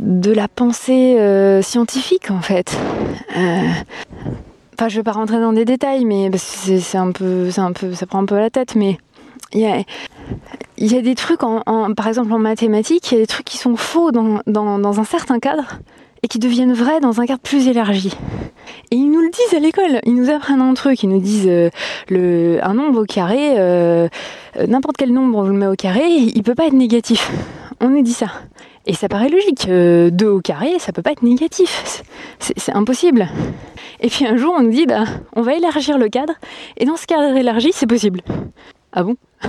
la 0.00 0.48
pensée 0.48 1.18
euh, 1.18 1.62
scientifique 1.62 2.30
en 2.30 2.40
fait. 2.40 2.76
Enfin, 4.78 4.88
je 4.88 4.96
vais 4.96 5.02
pas 5.02 5.12
rentrer 5.12 5.40
dans 5.40 5.52
des 5.52 5.64
détails, 5.64 6.04
mais 6.04 6.30
c'est 6.36 6.98
un 6.98 7.10
peu, 7.10 7.50
c'est 7.50 7.60
un 7.60 7.72
peu, 7.72 7.94
ça 7.94 8.06
prend 8.06 8.22
un 8.22 8.26
peu 8.26 8.36
la 8.36 8.50
tête, 8.50 8.74
mais 8.74 8.98
il 9.52 9.60
y 10.78 10.96
a, 10.96 11.02
des 11.02 11.14
trucs, 11.14 11.40
par 11.40 12.08
exemple 12.08 12.32
en 12.32 12.38
mathématiques, 12.38 13.10
il 13.12 13.14
y 13.14 13.18
a 13.18 13.20
des 13.20 13.26
trucs 13.26 13.46
qui 13.46 13.58
sont 13.58 13.76
faux 13.76 14.10
dans, 14.10 14.40
un 14.46 15.04
certain 15.04 15.38
cadre 15.38 15.78
et 16.22 16.28
qui 16.28 16.38
deviennent 16.38 16.72
vrais 16.72 17.00
dans 17.00 17.20
un 17.20 17.26
cadre 17.26 17.40
plus 17.40 17.68
élargi. 17.68 18.12
Et 18.90 18.96
ils 18.96 19.10
nous 19.10 19.20
le 19.20 19.30
disent 19.30 19.54
à 19.54 19.60
l'école, 19.60 20.00
ils 20.04 20.14
nous 20.14 20.30
apprennent 20.30 20.60
un 20.60 20.74
truc, 20.74 21.02
ils 21.02 21.08
nous 21.08 21.20
disent 21.20 21.48
euh, 21.48 22.58
un 22.62 22.74
nombre 22.74 23.02
au 23.02 23.04
carré, 23.04 23.58
euh, 23.58 24.08
euh, 24.56 24.66
n'importe 24.66 24.96
quel 24.96 25.12
nombre 25.12 25.38
on 25.38 25.42
le 25.42 25.52
met 25.52 25.66
au 25.66 25.74
carré, 25.74 26.06
il 26.08 26.42
peut 26.42 26.54
pas 26.54 26.66
être 26.66 26.72
négatif. 26.72 27.30
On 27.80 27.88
nous 27.88 28.02
dit 28.02 28.12
ça. 28.12 28.26
Et 28.86 28.94
ça 28.94 29.08
paraît 29.08 29.28
logique, 29.28 29.66
2 29.66 30.26
au 30.26 30.40
carré, 30.40 30.78
ça 30.78 30.92
peut 30.92 31.02
pas 31.02 31.10
être 31.10 31.22
négatif, 31.24 32.04
c'est 32.38 32.72
impossible. 32.72 33.28
Et 34.00 34.08
puis 34.08 34.26
un 34.26 34.36
jour, 34.36 34.54
on 34.56 34.62
nous 34.62 34.70
dit, 34.70 34.86
bah, 34.86 35.04
on 35.34 35.42
va 35.42 35.54
élargir 35.54 35.98
le 35.98 36.08
cadre, 36.08 36.34
et 36.76 36.84
dans 36.84 36.96
ce 36.96 37.06
cadre 37.06 37.36
élargi, 37.36 37.70
c'est 37.72 37.88
possible. 37.88 38.20
Ah 38.92 39.02
bon 39.02 39.16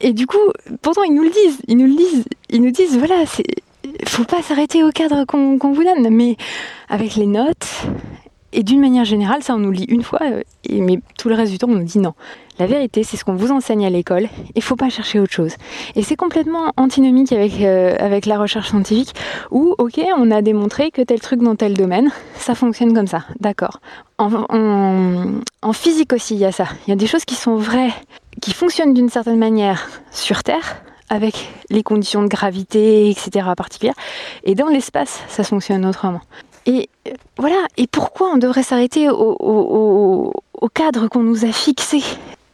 Et 0.00 0.12
du 0.12 0.26
coup, 0.26 0.38
pourtant 0.80 1.04
ils 1.04 1.14
nous 1.14 1.22
le 1.22 1.30
disent, 1.30 1.58
ils 1.68 1.76
nous 1.76 1.86
le 1.86 1.94
disent, 1.94 2.24
ils 2.50 2.60
nous 2.60 2.72
disent, 2.72 2.98
voilà, 2.98 3.24
faut 4.06 4.24
pas 4.24 4.42
s'arrêter 4.42 4.82
au 4.82 4.90
cadre 4.90 5.24
qu'on 5.24 5.56
vous 5.56 5.84
donne, 5.84 6.08
mais 6.10 6.36
avec 6.88 7.14
les 7.14 7.26
notes, 7.26 7.86
et 8.52 8.62
d'une 8.62 8.80
manière 8.80 9.04
générale, 9.04 9.42
ça 9.42 9.54
on 9.54 9.58
nous 9.58 9.70
lit 9.70 9.86
une 9.88 10.02
fois, 10.02 10.20
euh, 10.22 10.42
mais 10.70 11.00
tout 11.18 11.28
le 11.28 11.34
reste 11.34 11.52
du 11.52 11.58
temps 11.58 11.68
on 11.68 11.74
nous 11.74 11.84
dit 11.84 11.98
non. 11.98 12.14
La 12.58 12.66
vérité, 12.66 13.02
c'est 13.02 13.16
ce 13.16 13.24
qu'on 13.24 13.34
vous 13.34 13.50
enseigne 13.50 13.86
à 13.86 13.90
l'école, 13.90 14.28
il 14.54 14.62
faut 14.62 14.76
pas 14.76 14.90
chercher 14.90 15.18
autre 15.18 15.32
chose. 15.32 15.54
Et 15.96 16.02
c'est 16.02 16.16
complètement 16.16 16.72
antinomique 16.76 17.32
avec, 17.32 17.60
euh, 17.60 17.96
avec 17.98 18.26
la 18.26 18.38
recherche 18.38 18.68
scientifique, 18.68 19.14
où, 19.50 19.74
ok, 19.78 20.00
on 20.18 20.30
a 20.30 20.42
démontré 20.42 20.90
que 20.90 21.00
tel 21.00 21.20
truc 21.20 21.40
dans 21.40 21.56
tel 21.56 21.74
domaine, 21.74 22.10
ça 22.34 22.54
fonctionne 22.54 22.92
comme 22.92 23.06
ça, 23.06 23.24
d'accord. 23.40 23.80
En, 24.18 24.28
en 25.62 25.72
physique 25.72 26.12
aussi, 26.12 26.34
il 26.34 26.40
y 26.40 26.44
a 26.44 26.52
ça. 26.52 26.66
Il 26.86 26.90
y 26.90 26.92
a 26.92 26.96
des 26.96 27.06
choses 27.06 27.24
qui 27.24 27.34
sont 27.34 27.56
vraies, 27.56 27.92
qui 28.42 28.52
fonctionnent 28.52 28.94
d'une 28.94 29.08
certaine 29.08 29.38
manière 29.38 29.88
sur 30.10 30.42
Terre, 30.42 30.82
avec 31.08 31.50
les 31.70 31.82
conditions 31.82 32.22
de 32.22 32.28
gravité, 32.28 33.10
etc. 33.10 33.48
particulières. 33.56 33.94
Et 34.44 34.54
dans 34.54 34.68
l'espace, 34.68 35.22
ça 35.28 35.42
fonctionne 35.42 35.84
autrement. 35.84 36.20
Et 36.66 36.88
euh, 37.08 37.12
voilà, 37.38 37.66
et 37.76 37.86
pourquoi 37.86 38.30
on 38.32 38.38
devrait 38.38 38.62
s'arrêter 38.62 39.08
au, 39.10 40.32
cadre 40.74 41.08
qu'on 41.08 41.22
nous 41.22 41.44
a 41.44 41.52
fixé 41.52 42.02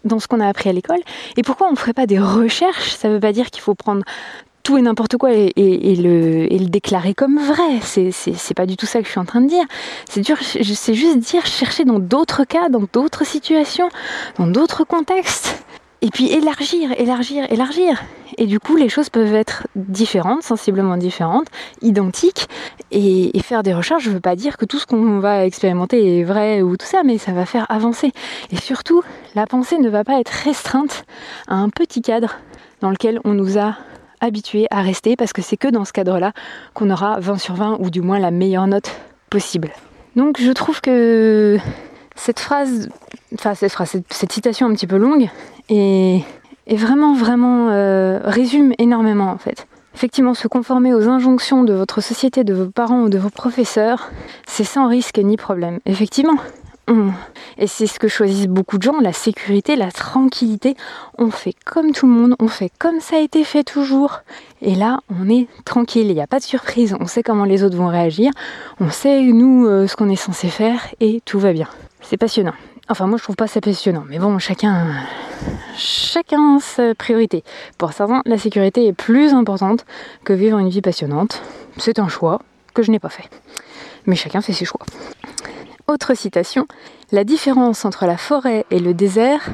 dans 0.04 0.18
ce 0.18 0.26
qu'on 0.26 0.40
a 0.40 0.48
appris 0.48 0.70
à 0.70 0.72
l'école 0.72 0.98
Et 1.36 1.42
pourquoi 1.42 1.68
on 1.68 1.72
ne 1.72 1.76
ferait 1.76 1.92
pas 1.92 2.06
des 2.06 2.18
recherches? 2.18 2.96
Ça 2.96 3.08
ne 3.08 3.14
veut 3.14 3.20
pas 3.20 3.32
dire 3.32 3.50
qu'il 3.50 3.62
faut 3.62 3.74
prendre 3.74 4.02
tout 4.62 4.76
et 4.76 4.82
n'importe 4.82 5.16
quoi 5.16 5.30
et, 5.32 5.52
le, 5.56 6.48
déclarer 6.66 7.14
comme 7.14 7.38
vrai. 7.38 7.80
C'est 7.82 8.54
pas 8.54 8.66
du 8.66 8.76
tout 8.76 8.86
ça 8.86 9.00
que 9.00 9.06
je 9.06 9.10
suis 9.10 9.20
en 9.20 9.24
train 9.24 9.40
de 9.40 9.48
dire. 9.48 9.64
C'est 10.08 10.94
juste 10.94 11.18
dire 11.18 11.46
chercher 11.46 11.84
dans 11.84 11.98
d'autres 11.98 12.44
cas, 12.44 12.68
dans 12.68 12.84
d'autres 12.92 13.24
situations, 13.24 13.88
dans 14.38 14.46
d'autres 14.46 14.84
contextes 14.84 15.62
et 16.00 16.10
puis 16.10 16.30
élargir, 16.32 16.92
élargir, 16.98 17.50
élargir. 17.50 18.02
Et 18.36 18.46
du 18.46 18.60
coup, 18.60 18.76
les 18.76 18.88
choses 18.88 19.10
peuvent 19.10 19.34
être 19.34 19.66
différentes, 19.74 20.42
sensiblement 20.42 20.96
différentes, 20.96 21.48
identiques. 21.82 22.48
Et, 22.90 23.32
faire 23.42 23.62
des 23.62 23.72
recherches, 23.72 24.04
je 24.04 24.10
ne 24.10 24.14
veux 24.14 24.20
pas 24.20 24.36
dire 24.36 24.58
que 24.58 24.66
tout 24.66 24.78
ce 24.78 24.86
qu'on 24.86 25.18
va 25.20 25.46
expérimenter 25.46 26.20
est 26.20 26.22
vrai 26.22 26.60
ou 26.60 26.76
tout 26.76 26.86
ça, 26.86 27.02
mais 27.02 27.16
ça 27.16 27.32
va 27.32 27.46
faire 27.46 27.66
avancer. 27.70 28.12
Et 28.52 28.56
surtout, 28.56 29.02
la 29.34 29.46
pensée 29.46 29.78
ne 29.78 29.88
va 29.88 30.04
pas 30.04 30.20
être 30.20 30.28
restreinte 30.28 31.04
à 31.48 31.54
un 31.54 31.70
petit 31.70 32.02
cadre 32.02 32.36
dans 32.80 32.90
lequel 32.90 33.20
on 33.24 33.32
nous 33.32 33.58
a 33.58 33.76
habitués 34.20 34.66
à 34.70 34.82
rester, 34.82 35.16
parce 35.16 35.32
que 35.32 35.42
c'est 35.42 35.56
que 35.56 35.68
dans 35.68 35.84
ce 35.84 35.92
cadre-là 35.92 36.32
qu'on 36.74 36.90
aura 36.90 37.18
20 37.20 37.38
sur 37.38 37.54
20, 37.54 37.78
ou 37.80 37.90
du 37.90 38.02
moins 38.02 38.18
la 38.18 38.30
meilleure 38.30 38.66
note 38.66 38.90
possible. 39.30 39.70
Donc 40.14 40.40
je 40.40 40.52
trouve 40.52 40.80
que 40.80 41.58
cette 42.18 42.40
phrase, 42.40 42.88
enfin 43.34 43.54
cette 43.54 43.72
phrase, 43.72 43.96
cette, 44.10 44.32
citation 44.32 44.66
un 44.66 44.74
petit 44.74 44.86
peu 44.86 44.96
longue, 44.96 45.28
est, 45.68 46.24
vraiment, 46.70 47.14
vraiment 47.14 47.68
euh, 47.70 48.20
résume 48.24 48.72
énormément 48.78 49.30
en 49.30 49.38
fait. 49.38 49.66
Effectivement, 49.94 50.34
se 50.34 50.46
conformer 50.46 50.94
aux 50.94 51.08
injonctions 51.08 51.64
de 51.64 51.72
votre 51.72 52.00
société, 52.00 52.44
de 52.44 52.54
vos 52.54 52.70
parents 52.70 53.00
ou 53.02 53.08
de 53.08 53.18
vos 53.18 53.30
professeurs, 53.30 54.10
c'est 54.46 54.64
sans 54.64 54.86
risque 54.86 55.18
ni 55.18 55.36
problème. 55.36 55.80
Effectivement, 55.86 56.36
et 57.58 57.66
c'est 57.66 57.86
ce 57.86 57.98
que 57.98 58.08
choisissent 58.08 58.46
beaucoup 58.46 58.78
de 58.78 58.82
gens, 58.82 59.00
la 59.00 59.12
sécurité, 59.12 59.76
la 59.76 59.90
tranquillité. 59.90 60.76
On 61.18 61.30
fait 61.30 61.54
comme 61.64 61.92
tout 61.92 62.06
le 62.06 62.12
monde, 62.12 62.34
on 62.38 62.48
fait 62.48 62.70
comme 62.78 63.00
ça 63.00 63.16
a 63.16 63.20
été 63.20 63.44
fait 63.44 63.64
toujours. 63.64 64.20
Et 64.62 64.74
là, 64.74 65.00
on 65.10 65.28
est 65.28 65.48
tranquille, 65.64 66.06
il 66.06 66.14
n'y 66.14 66.20
a 66.20 66.26
pas 66.26 66.38
de 66.38 66.44
surprise, 66.44 66.96
on 66.98 67.06
sait 67.06 67.22
comment 67.22 67.44
les 67.44 67.62
autres 67.62 67.76
vont 67.76 67.88
réagir, 67.88 68.30
on 68.80 68.90
sait 68.90 69.22
nous 69.22 69.66
euh, 69.66 69.86
ce 69.86 69.96
qu'on 69.96 70.08
est 70.08 70.16
censé 70.16 70.48
faire 70.48 70.80
et 71.00 71.20
tout 71.24 71.38
va 71.38 71.52
bien. 71.52 71.68
C'est 72.02 72.16
passionnant. 72.16 72.54
Enfin, 72.88 73.06
moi 73.06 73.18
je 73.18 73.22
trouve 73.22 73.36
pas 73.36 73.46
ça 73.46 73.60
passionnant, 73.60 74.04
mais 74.08 74.18
bon, 74.18 74.38
chacun, 74.38 74.86
chacun 75.76 76.58
sa 76.58 76.94
priorité. 76.94 77.44
Pour 77.76 77.92
certains, 77.92 78.22
la 78.24 78.38
sécurité 78.38 78.86
est 78.86 78.92
plus 78.94 79.34
importante 79.34 79.84
que 80.24 80.32
vivre 80.32 80.58
une 80.58 80.70
vie 80.70 80.80
passionnante. 80.80 81.42
C'est 81.76 81.98
un 81.98 82.08
choix 82.08 82.40
que 82.72 82.82
je 82.82 82.90
n'ai 82.90 82.98
pas 82.98 83.10
fait. 83.10 83.28
Mais 84.06 84.16
chacun 84.16 84.40
fait 84.40 84.54
ses 84.54 84.64
choix. 84.64 84.80
Autre 85.86 86.14
citation, 86.14 86.66
la 87.12 87.24
différence 87.24 87.84
entre 87.84 88.06
la 88.06 88.16
forêt 88.16 88.64
et 88.70 88.78
le 88.78 88.94
désert, 88.94 89.48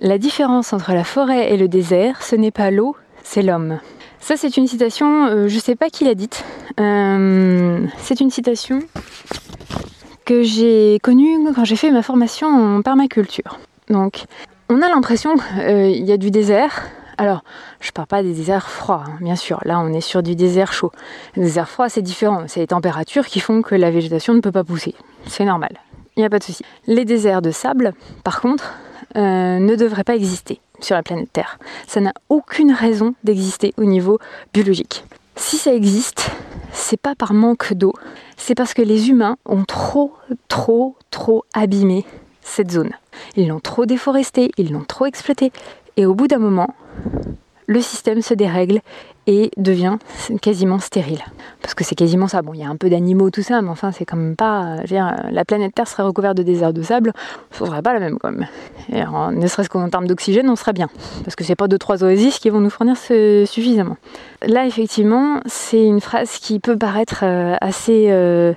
la 0.00 0.18
différence 0.18 0.72
entre 0.72 0.92
la 0.92 1.04
forêt 1.04 1.52
et 1.52 1.56
le 1.56 1.68
désert, 1.68 2.22
ce 2.22 2.36
n'est 2.36 2.50
pas 2.50 2.70
l'eau, 2.70 2.96
c'est 3.22 3.42
l'homme. 3.42 3.78
Ça, 4.20 4.36
c'est 4.38 4.56
une 4.56 4.66
citation, 4.66 5.26
euh, 5.26 5.48
je 5.48 5.58
sais 5.58 5.76
pas 5.76 5.90
qui 5.90 6.04
l'a 6.04 6.14
dite. 6.14 6.44
Euh, 6.80 7.86
c'est 7.98 8.20
une 8.20 8.30
citation 8.30 8.80
que 10.24 10.42
j'ai 10.42 10.98
connue 11.02 11.38
quand 11.54 11.64
j'ai 11.64 11.76
fait 11.76 11.90
ma 11.90 12.02
formation 12.02 12.48
en 12.48 12.82
permaculture. 12.82 13.58
Donc, 13.88 14.24
on 14.68 14.80
a 14.82 14.88
l'impression 14.88 15.36
qu'il 15.36 15.60
euh, 15.60 15.88
y 15.88 16.12
a 16.12 16.16
du 16.16 16.30
désert, 16.30 16.90
alors, 17.16 17.44
je 17.80 17.92
parle 17.92 18.08
pas 18.08 18.22
des 18.22 18.32
déserts 18.32 18.68
froids, 18.68 19.04
hein, 19.06 19.18
bien 19.20 19.36
sûr. 19.36 19.60
Là, 19.64 19.78
on 19.78 19.92
est 19.92 20.00
sur 20.00 20.22
du 20.22 20.34
désert 20.34 20.72
chaud. 20.72 20.90
Le 21.36 21.42
désert 21.42 21.68
froid, 21.68 21.88
c'est 21.88 22.02
différent. 22.02 22.44
C'est 22.48 22.60
les 22.60 22.66
températures 22.66 23.26
qui 23.26 23.40
font 23.40 23.62
que 23.62 23.74
la 23.74 23.90
végétation 23.90 24.34
ne 24.34 24.40
peut 24.40 24.52
pas 24.52 24.64
pousser. 24.64 24.94
C'est 25.26 25.44
normal. 25.44 25.78
Il 26.16 26.20
n'y 26.20 26.26
a 26.26 26.30
pas 26.30 26.38
de 26.38 26.44
souci. 26.44 26.64
Les 26.86 27.04
déserts 27.04 27.42
de 27.42 27.50
sable, 27.50 27.92
par 28.24 28.40
contre, 28.40 28.74
euh, 29.16 29.58
ne 29.58 29.76
devraient 29.76 30.04
pas 30.04 30.16
exister 30.16 30.60
sur 30.80 30.96
la 30.96 31.02
planète 31.02 31.32
Terre. 31.32 31.58
Ça 31.86 32.00
n'a 32.00 32.12
aucune 32.28 32.72
raison 32.72 33.14
d'exister 33.22 33.74
au 33.76 33.84
niveau 33.84 34.18
biologique. 34.52 35.04
Si 35.36 35.56
ça 35.56 35.72
existe, 35.72 36.30
c'est 36.74 37.00
pas 37.00 37.14
par 37.14 37.32
manque 37.32 37.72
d'eau, 37.72 37.94
c'est 38.36 38.54
parce 38.54 38.74
que 38.74 38.82
les 38.82 39.08
humains 39.08 39.36
ont 39.46 39.64
trop, 39.64 40.12
trop, 40.48 40.96
trop 41.10 41.44
abîmé 41.54 42.04
cette 42.42 42.70
zone. 42.70 42.90
Ils 43.36 43.48
l'ont 43.48 43.60
trop 43.60 43.86
déforesté, 43.86 44.50
ils 44.58 44.72
l'ont 44.72 44.84
trop 44.84 45.06
exploité, 45.06 45.52
et 45.96 46.04
au 46.04 46.14
bout 46.14 46.26
d'un 46.26 46.38
moment, 46.38 46.74
le 47.66 47.80
système 47.80 48.22
se 48.22 48.34
dérègle 48.34 48.80
et 49.26 49.50
devient 49.56 49.96
quasiment 50.42 50.78
stérile. 50.78 51.22
Parce 51.62 51.74
que 51.74 51.82
c'est 51.82 51.94
quasiment 51.94 52.28
ça. 52.28 52.42
Bon, 52.42 52.52
il 52.52 52.60
y 52.60 52.64
a 52.64 52.68
un 52.68 52.76
peu 52.76 52.90
d'animaux, 52.90 53.30
tout 53.30 53.42
ça, 53.42 53.62
mais 53.62 53.70
enfin, 53.70 53.90
c'est 53.90 54.04
quand 54.04 54.16
même 54.16 54.36
pas. 54.36 54.76
la 54.90 55.44
planète 55.44 55.74
Terre 55.74 55.88
serait 55.88 56.02
recouverte 56.02 56.36
de 56.36 56.42
déserts 56.42 56.72
de 56.72 56.82
sable, 56.82 57.12
ce 57.50 57.64
serait 57.64 57.82
pas 57.82 57.94
la 57.94 58.00
même 58.00 58.18
quand 58.18 58.30
même. 58.30 58.46
Ne 58.88 59.46
serait-ce 59.46 59.68
qu'en 59.68 59.88
termes 59.88 60.06
d'oxygène, 60.06 60.48
on 60.50 60.56
serait 60.56 60.72
bien. 60.72 60.88
Parce 61.24 61.36
que 61.36 61.44
c'est 61.44 61.56
pas 61.56 61.68
deux, 61.68 61.78
trois 61.78 62.04
oasis 62.04 62.38
qui 62.38 62.50
vont 62.50 62.60
nous 62.60 62.70
fournir 62.70 62.96
suffisamment. 62.96 63.96
Là, 64.46 64.66
effectivement, 64.66 65.40
c'est 65.46 65.84
une 65.84 66.00
phrase 66.00 66.38
qui 66.38 66.60
peut 66.60 66.76
paraître 66.76 67.20
euh, 67.22 67.56
assez, 67.60 68.08
euh, 68.10 68.52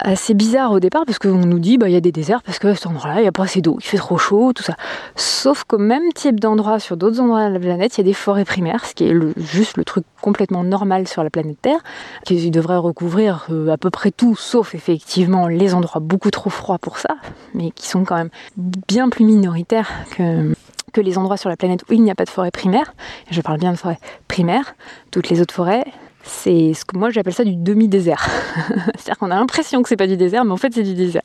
assez 0.00 0.34
bizarre 0.34 0.72
au 0.72 0.80
départ 0.80 1.04
parce 1.06 1.18
qu'on 1.18 1.34
nous 1.34 1.58
dit 1.58 1.78
bah 1.78 1.88
y 1.88 1.96
a 1.96 2.00
des 2.00 2.12
déserts 2.12 2.42
parce 2.42 2.58
que 2.58 2.74
cet 2.74 2.86
endroit-là 2.86 3.16
il 3.20 3.22
n'y 3.22 3.28
a 3.28 3.32
pas 3.32 3.44
assez 3.44 3.60
d'eau, 3.60 3.76
il 3.80 3.84
fait 3.84 3.96
trop 3.96 4.18
chaud, 4.18 4.52
tout 4.52 4.62
ça. 4.62 4.76
Sauf 5.16 5.64
qu'au 5.64 5.78
même 5.78 6.12
type 6.14 6.40
d'endroit 6.40 6.78
sur 6.78 6.96
d'autres 6.96 7.20
endroits 7.20 7.48
de 7.48 7.54
la 7.54 7.60
planète, 7.60 7.96
il 7.96 8.00
y 8.00 8.02
a 8.02 8.04
des 8.04 8.14
forêts 8.14 8.44
primaires, 8.44 8.84
ce 8.84 8.94
qui 8.94 9.04
est 9.04 9.16
juste 9.36 9.76
le 9.76 9.84
truc 9.84 10.04
complètement 10.20 10.64
normal 10.64 11.08
sur 11.08 11.22
la 11.22 11.30
planète 11.30 11.58
Terre, 11.62 11.80
qui 12.24 12.50
devrait 12.50 12.76
recouvrir 12.76 13.46
euh, 13.50 13.70
à 13.70 13.76
peu 13.76 13.90
près 13.90 14.10
tout, 14.10 14.36
sauf 14.36 14.74
effectivement 14.74 15.48
les 15.48 15.74
endroits 15.74 16.00
beaucoup 16.00 16.30
trop 16.30 16.50
froids 16.50 16.78
pour 16.78 16.98
ça, 16.98 17.16
mais 17.54 17.70
qui 17.70 17.88
sont 17.88 18.04
quand 18.04 18.16
même 18.16 18.30
bien 18.56 19.08
plus 19.08 19.24
minoritaires 19.24 19.90
que 20.16 20.54
que 20.92 21.00
les 21.00 21.18
endroits 21.18 21.36
sur 21.36 21.48
la 21.50 21.56
planète 21.56 21.82
où 21.88 21.92
il 21.92 22.02
n'y 22.02 22.10
a 22.10 22.14
pas 22.14 22.24
de 22.24 22.30
forêt 22.30 22.50
primaire. 22.50 22.94
Je 23.30 23.40
parle 23.40 23.58
bien 23.58 23.72
de 23.72 23.76
forêt 23.76 23.98
primaire. 24.26 24.74
Toutes 25.10 25.28
les 25.28 25.40
autres 25.40 25.54
forêts, 25.54 25.84
c'est 26.22 26.74
ce 26.74 26.84
que 26.84 26.96
moi 26.96 27.10
j'appelle 27.10 27.32
ça 27.32 27.44
du 27.44 27.56
demi-désert. 27.56 28.26
C'est-à-dire 28.96 29.18
qu'on 29.18 29.30
a 29.30 29.36
l'impression 29.36 29.82
que 29.82 29.88
c'est 29.88 29.96
pas 29.96 30.06
du 30.06 30.16
désert, 30.16 30.44
mais 30.44 30.52
en 30.52 30.56
fait 30.56 30.72
c'est 30.74 30.82
du 30.82 30.94
désert. 30.94 31.22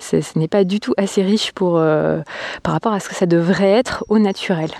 Ce 0.00 0.16
n'est 0.38 0.48
pas 0.48 0.64
du 0.64 0.80
tout 0.80 0.92
assez 0.96 1.22
riche 1.22 1.52
pour, 1.52 1.78
euh, 1.78 2.20
par 2.62 2.74
rapport 2.74 2.92
à 2.92 3.00
ce 3.00 3.08
que 3.08 3.14
ça 3.14 3.26
devrait 3.26 3.70
être 3.70 4.04
au 4.08 4.18
naturel. 4.18 4.70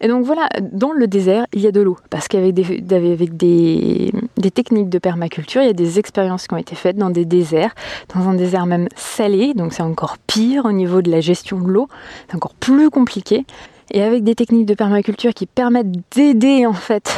Et 0.00 0.08
donc 0.08 0.24
voilà, 0.24 0.48
dans 0.60 0.92
le 0.92 1.06
désert, 1.06 1.46
il 1.52 1.60
y 1.60 1.66
a 1.66 1.72
de 1.72 1.80
l'eau. 1.80 1.96
Parce 2.10 2.28
qu'avec 2.28 2.54
des, 2.54 4.12
techniques 4.54 4.88
de 4.88 4.98
permaculture, 4.98 5.62
il 5.62 5.66
y 5.66 5.70
a 5.70 5.74
des 5.74 5.98
expériences 5.98 6.46
qui 6.46 6.54
ont 6.54 6.58
été 6.58 6.74
faites 6.74 6.96
dans 6.96 7.10
des 7.10 7.24
déserts, 7.24 7.74
dans 8.14 8.28
un 8.28 8.34
désert 8.34 8.66
même 8.66 8.88
salé, 8.94 9.54
donc 9.54 9.72
c'est 9.72 9.82
encore 9.82 10.18
pire 10.18 10.64
au 10.66 10.72
niveau 10.72 11.02
de 11.02 11.10
la 11.10 11.20
gestion 11.20 11.60
de 11.60 11.68
l'eau, 11.68 11.88
c'est 12.28 12.36
encore 12.36 12.54
plus 12.54 12.90
compliqué. 12.90 13.46
Et 13.90 14.02
avec 14.02 14.24
des 14.24 14.34
techniques 14.34 14.66
de 14.66 14.74
permaculture 14.74 15.34
qui 15.34 15.46
permettent 15.46 15.92
d'aider 16.14 16.66
en 16.66 16.72
fait 16.72 17.14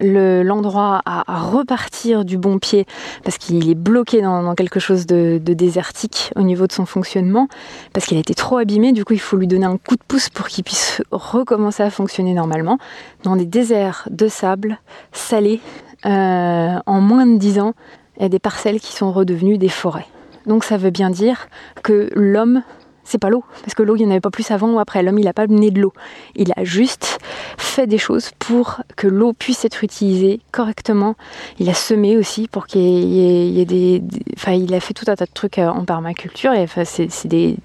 l'endroit 0.00 1.02
à, 1.04 1.22
repartir 1.40 2.24
du 2.24 2.38
bon 2.38 2.58
pied 2.58 2.86
parce 3.22 3.38
qu'il 3.38 3.68
est 3.70 3.74
bloqué 3.74 4.22
dans, 4.22 4.54
quelque 4.54 4.80
chose 4.80 5.06
de, 5.06 5.38
désertique 5.38 6.32
au 6.36 6.42
niveau 6.42 6.66
de 6.66 6.72
son 6.72 6.86
fonctionnement, 6.86 7.48
parce 7.92 8.06
qu'il 8.06 8.16
a 8.16 8.20
été 8.20 8.34
trop 8.34 8.58
abîmé, 8.58 8.92
du 8.92 9.04
coup 9.04 9.12
il 9.12 9.20
faut 9.20 9.36
lui 9.36 9.46
donner 9.46 9.66
un 9.66 9.76
coup 9.76 9.96
de 9.96 10.02
pouce 10.06 10.28
pour 10.28 10.48
qu'il 10.48 10.64
puisse 10.64 11.02
recommencer 11.10 11.82
à 11.82 11.90
fonctionner 11.90 12.34
normalement. 12.34 12.78
Dans 13.22 13.36
des 13.36 13.46
déserts 13.46 14.08
de 14.10 14.28
sable 14.28 14.78
salés, 15.12 15.60
euh, 16.06 16.78
en 16.86 17.00
moins 17.00 17.26
de 17.26 17.38
10 17.38 17.60
ans, 17.60 17.74
il 18.16 18.22
y 18.22 18.26
a 18.26 18.28
des 18.28 18.38
parcelles 18.38 18.80
qui 18.80 18.92
sont 18.92 19.12
redevenues 19.12 19.58
des 19.58 19.68
forêts. 19.68 20.06
Donc 20.46 20.64
ça 20.64 20.76
veut 20.76 20.90
bien 20.90 21.10
dire 21.10 21.48
que 21.82 22.10
l'homme 22.14 22.62
c'est 23.04 23.18
pas 23.18 23.28
l'eau, 23.28 23.44
parce 23.60 23.74
que 23.74 23.82
l'eau, 23.82 23.96
il 23.96 24.00
n'y 24.00 24.06
en 24.06 24.10
avait 24.10 24.20
pas 24.20 24.30
plus 24.30 24.50
avant 24.50 24.70
ou 24.72 24.78
après. 24.78 25.02
L'homme, 25.02 25.18
il 25.18 25.26
n'a 25.26 25.32
pas 25.32 25.46
mené 25.46 25.70
de 25.70 25.80
l'eau. 25.80 25.92
Il 26.34 26.52
a 26.56 26.64
juste 26.64 27.18
fait 27.58 27.86
des 27.86 27.98
choses 27.98 28.30
pour 28.38 28.80
que 28.96 29.06
l'eau 29.06 29.32
puisse 29.32 29.64
être 29.64 29.84
utilisée 29.84 30.40
correctement. 30.52 31.14
Il 31.58 31.68
a 31.68 31.74
semé 31.74 32.16
aussi 32.16 32.48
pour 32.48 32.66
qu'il 32.66 32.80
y, 32.80 33.60
ait, 33.60 33.64
des, 33.64 34.02
Enfin, 34.36 34.52
il 34.52 34.72
a 34.74 34.80
fait 34.80 34.94
tout 34.94 35.04
un 35.08 35.14
tas 35.14 35.26
de 35.26 35.32
trucs 35.32 35.58
euh, 35.58 35.68
en 35.68 35.84
permaculture. 35.84 36.52
Et 36.52 36.62
enfin, 36.62 36.84
c'est 36.84 37.26
des. 37.26 37.56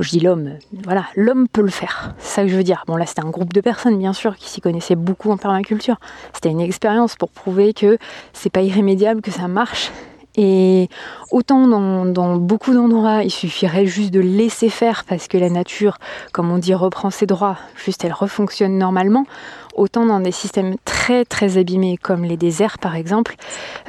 je 0.00 0.10
dis 0.10 0.20
l'homme, 0.20 0.54
voilà, 0.84 1.04
l'homme 1.16 1.46
peut 1.48 1.62
le 1.62 1.70
faire, 1.70 2.14
c'est 2.18 2.36
ça 2.36 2.42
que 2.42 2.48
je 2.48 2.56
veux 2.56 2.64
dire. 2.64 2.84
Bon 2.86 2.96
là 2.96 3.06
c'était 3.06 3.24
un 3.24 3.30
groupe 3.30 3.52
de 3.52 3.60
personnes 3.60 3.98
bien 3.98 4.12
sûr 4.12 4.36
qui 4.36 4.48
s'y 4.48 4.60
connaissaient 4.60 4.96
beaucoup 4.96 5.30
en 5.30 5.36
permaculture. 5.36 5.96
C'était 6.32 6.50
une 6.50 6.60
expérience 6.60 7.14
pour 7.16 7.30
prouver 7.30 7.72
que 7.72 7.98
c'est 8.32 8.50
pas 8.50 8.62
irrémédiable, 8.62 9.20
que 9.20 9.30
ça 9.30 9.48
marche 9.48 9.92
et 10.36 10.88
autant 11.30 11.66
dans, 11.66 12.36
beaucoup 12.36 12.74
d'endroits, 12.74 13.22
il 13.24 13.30
suffirait 13.30 13.86
juste 13.86 14.12
de 14.12 14.20
laisser 14.20 14.68
faire 14.68 15.04
parce 15.04 15.28
que 15.28 15.38
la 15.38 15.48
nature, 15.48 15.98
comme 16.32 16.50
on 16.50 16.58
dit, 16.58 16.74
reprend 16.74 17.10
ses 17.10 17.26
droits, 17.26 17.56
juste 17.74 18.04
elle 18.04 18.12
refonctionne 18.12 18.76
normalement. 18.76 19.26
Autant 19.74 20.06
dans 20.06 20.20
des 20.20 20.32
systèmes 20.32 20.76
très 20.84 21.24
très 21.26 21.58
abîmés 21.58 21.98
comme 22.00 22.24
les 22.24 22.38
déserts 22.38 22.78
par 22.78 22.96
exemple, 22.96 23.34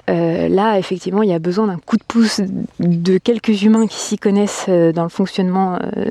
euh, 0.10 0.50
là 0.50 0.78
effectivement 0.78 1.24
il 1.24 1.30
y 1.30 1.34
a 1.34 1.40
besoin 1.40 1.68
d'un 1.68 1.78
coup 1.78 1.96
de 1.96 2.04
pouce 2.06 2.42
de 2.80 3.18
quelques 3.18 3.64
humains 3.64 3.88
qui 3.88 3.98
s'y 3.98 4.18
connaissent 4.18 4.66
euh, 4.68 4.92
dans 4.92 5.04
le 5.04 5.10
fonctionnement 5.10 5.80
euh, 5.96 6.06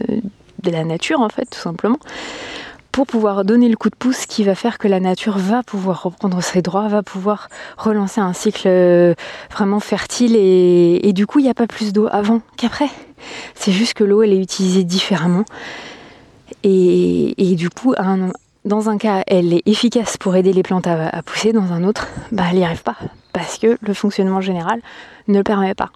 de 0.63 0.71
la 0.71 0.83
nature 0.85 1.21
en 1.21 1.29
fait 1.29 1.45
tout 1.45 1.61
simplement 1.61 1.99
pour 2.97 3.07
pouvoir 3.07 3.45
donner 3.45 3.69
le 3.69 3.77
coup 3.77 3.91
de 3.91 3.95
pouce 3.95 4.25
qui 4.25 4.43
va 4.43 4.55
faire 4.55 4.79
que 4.79 4.89
la 4.89 5.01
nature 5.01 5.37
va 5.37 5.63
pouvoir 5.63 6.05
reprendre 6.05 6.43
ses 6.43 6.63
droits, 6.63 6.89
va 6.89 7.03
pouvoir 7.03 7.51
relancer 7.77 8.23
un 8.23 8.33
cycle 8.33 8.69
euh, 8.69 9.13
vraiment 9.51 9.81
fertile 9.81 10.35
et, 10.35 11.13
du 11.13 11.27
coup 11.27 11.39
il 11.39 11.43
n'y 11.43 11.51
a 11.51 11.55
pas 11.55 11.67
plus 11.67 11.93
d'eau 11.93 12.09
avant 12.11 12.41
qu'après. 12.57 12.89
C'est 13.55 13.71
juste 13.71 13.93
que 13.93 14.03
l'eau 14.03 14.23
elle 14.23 14.33
est 14.33 14.41
utilisée 14.41 14.83
différemment 14.83 15.45
et, 16.63 17.55
du 17.59 17.69
coup 17.69 17.95
dans 18.65 18.89
un 18.89 18.97
cas 18.97 19.25
elle 19.27 19.53
est 19.53 19.63
efficace 19.67 20.17
pour 20.17 20.35
aider 20.35 20.55
les 20.55 20.63
plantes 20.63 20.87
à, 20.87 21.23
pousser, 21.23 21.53
dans 21.53 21.75
un 21.75 21.85
autre 21.85 22.09
bah, 22.33 22.45
elle 22.51 22.57
n'y 22.57 22.65
arrive 22.65 22.83
pas 22.83 22.97
parce 23.35 23.59
que 23.59 23.77
le 23.79 23.93
fonctionnement 23.93 24.41
général 24.41 24.81
ne 25.29 25.37
le 25.37 25.45
permet 25.45 25.75
pas. 25.75 25.91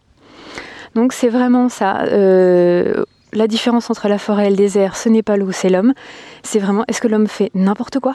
Donc 0.94 1.14
c'est 1.14 1.30
vraiment 1.30 1.70
ça. 1.70 2.02
Euh, 2.02 3.04
la 3.32 3.46
différence 3.46 3.90
entre 3.90 4.08
la 4.08 4.18
forêt 4.18 4.46
et 4.46 4.50
le 4.50 4.56
désert, 4.56 4.96
ce 4.96 5.08
n'est 5.08 5.22
pas 5.22 5.36
l'eau, 5.36 5.52
c'est 5.52 5.68
l'homme. 5.68 5.94
C'est 6.42 6.58
vraiment 6.58 6.84
est-ce 6.88 7.00
que 7.00 7.08
l'homme 7.08 7.26
fait 7.26 7.50
n'importe 7.54 7.98
quoi 8.00 8.14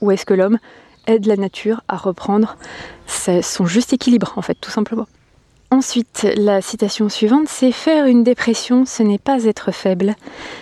ou 0.00 0.10
est-ce 0.10 0.24
que 0.24 0.34
l'homme 0.34 0.58
aide 1.06 1.26
la 1.26 1.36
nature 1.36 1.82
à 1.88 1.96
reprendre 1.96 2.56
son 3.06 3.66
juste 3.66 3.92
équilibre, 3.92 4.32
en 4.36 4.42
fait, 4.42 4.56
tout 4.60 4.70
simplement. 4.70 5.06
Ensuite, 5.70 6.26
la 6.36 6.60
citation 6.60 7.08
suivante, 7.08 7.48
c'est 7.48 7.72
faire 7.72 8.06
une 8.06 8.24
dépression, 8.24 8.84
ce 8.86 9.02
n'est 9.02 9.18
pas 9.18 9.44
être 9.44 9.72
faible, 9.72 10.16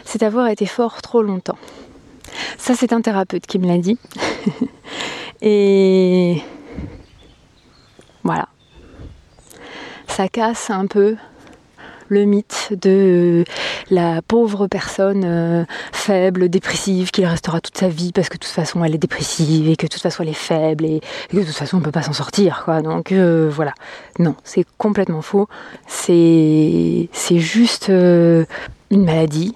c'est 0.05 0.23
avoir 0.23 0.49
été 0.49 0.67
fort 0.67 1.01
trop 1.01 1.23
longtemps. 1.23 1.59
Ça, 2.59 2.75
c'est 2.75 2.93
un 2.93 3.01
thérapeute 3.01 3.47
qui 3.47 3.59
me 3.59 3.67
l'a 3.67 3.79
dit. 3.79 3.99
Et 5.41 6.43
voilà. 8.23 8.49
Ça 10.09 10.29
casse 10.29 10.71
un 10.71 10.87
peu 10.87 11.17
le 12.09 12.25
mythe 12.25 12.69
de 12.71 13.45
la 13.91 14.23
pauvre 14.23 14.67
personne 14.67 15.23
euh, 15.25 15.65
faible, 15.93 16.49
dépressive, 16.49 17.11
qui 17.11 17.25
restera 17.25 17.61
toute 17.61 17.77
sa 17.77 17.89
vie 17.89 18.13
parce 18.13 18.29
que 18.29 18.35
de 18.35 18.41
toute 18.41 18.53
façon 18.53 18.85
elle 18.85 18.95
est 18.95 18.99
dépressive 18.99 19.69
et 19.69 19.77
que 19.77 19.87
de 19.87 19.91
toute 19.91 20.03
façon 20.03 20.23
elle 20.23 20.31
est 20.31 20.35
faible 20.35 20.85
et, 20.85 21.01
que 21.31 21.37
de 21.37 21.45
toute 21.45 21.55
façon 21.55 21.77
on 21.77 21.81
ne 21.81 21.85
peut 21.85 21.93
pas 21.93 22.03
s'en 22.03 22.13
sortir. 22.13 22.63
Quoi. 22.65 22.83
Donc 22.83 23.13
euh, 23.13 23.51
voilà. 23.51 23.75
Non, 24.19 24.35
c'est 24.45 24.67
complètement 24.77 25.23
faux. 25.23 25.49
C'est, 25.87 27.09
c'est 27.13 27.39
juste 27.39 27.91
euh, 27.91 28.45
une 28.91 29.05
maladie 29.05 29.55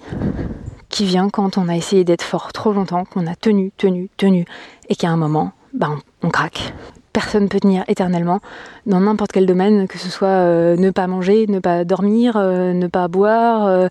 qui 0.89 1.05
vient 1.05 1.29
quand 1.29 1.57
on 1.57 1.69
a 1.69 1.75
essayé 1.75 2.03
d'être 2.03 2.21
fort 2.21 2.53
trop 2.53 2.71
longtemps, 2.71 3.05
qu'on 3.05 3.25
a 3.25 3.35
tenu, 3.35 3.71
tenu, 3.77 4.09
tenu, 4.17 4.45
et 4.89 4.95
qu'à 4.95 5.09
un 5.09 5.17
moment, 5.17 5.51
ben, 5.73 5.97
on 6.21 6.29
craque 6.29 6.73
personne 7.13 7.47
peut 7.47 7.59
tenir 7.59 7.83
éternellement 7.87 8.39
dans 8.85 8.99
n'importe 8.99 9.31
quel 9.31 9.45
domaine, 9.45 9.87
que 9.87 9.99
ce 9.99 10.09
soit 10.09 10.27
euh, 10.27 10.75
ne 10.75 10.89
pas 10.89 11.07
manger, 11.07 11.45
ne 11.47 11.59
pas 11.59 11.85
dormir, 11.85 12.35
euh, 12.35 12.73
ne 12.73 12.87
pas 12.87 13.07
boire. 13.07 13.87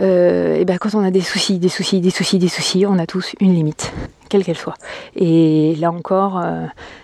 Euh, 0.00 0.54
et 0.56 0.64
ben 0.64 0.78
quand 0.78 0.94
on 0.94 1.04
a 1.04 1.10
des 1.10 1.20
soucis, 1.20 1.58
des 1.58 1.68
soucis, 1.68 2.00
des 2.00 2.10
soucis, 2.10 2.38
des 2.38 2.48
soucis, 2.48 2.86
on 2.86 2.98
a 2.98 3.06
tous 3.06 3.34
une 3.40 3.52
limite, 3.52 3.92
quelle 4.28 4.44
qu'elle 4.44 4.56
soit. 4.56 4.76
Et 5.16 5.74
là 5.80 5.90
encore, 5.90 6.42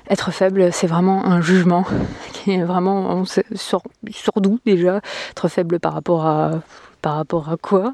être 0.09 0.31
faible, 0.31 0.73
c'est 0.73 0.87
vraiment 0.87 1.27
un 1.27 1.41
jugement 1.41 1.85
qui 2.33 2.53
est 2.53 2.63
vraiment 2.63 3.25
sur, 3.27 3.83
d'où 4.37 4.61
déjà 4.65 5.01
être 5.33 5.49
faible 5.49 5.81
par 5.81 5.93
rapport 5.93 6.27
à 6.27 6.63
par 7.03 7.17
rapport 7.17 7.51
à 7.51 7.57
quoi? 7.57 7.93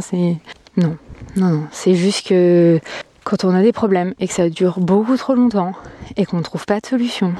C'est 0.00 0.36
non, 0.76 0.96
non, 1.36 1.48
non. 1.50 1.62
C'est 1.70 1.94
juste 1.94 2.28
que 2.28 2.80
quand 3.24 3.44
on 3.44 3.54
a 3.54 3.62
des 3.62 3.72
problèmes 3.72 4.14
et 4.18 4.28
que 4.28 4.34
ça 4.34 4.48
dure 4.48 4.80
beaucoup 4.80 5.16
trop 5.16 5.34
longtemps 5.34 5.72
et 6.16 6.26
qu'on 6.26 6.38
ne 6.38 6.42
trouve 6.42 6.66
pas 6.66 6.80
de 6.80 6.86
solution 6.86 7.34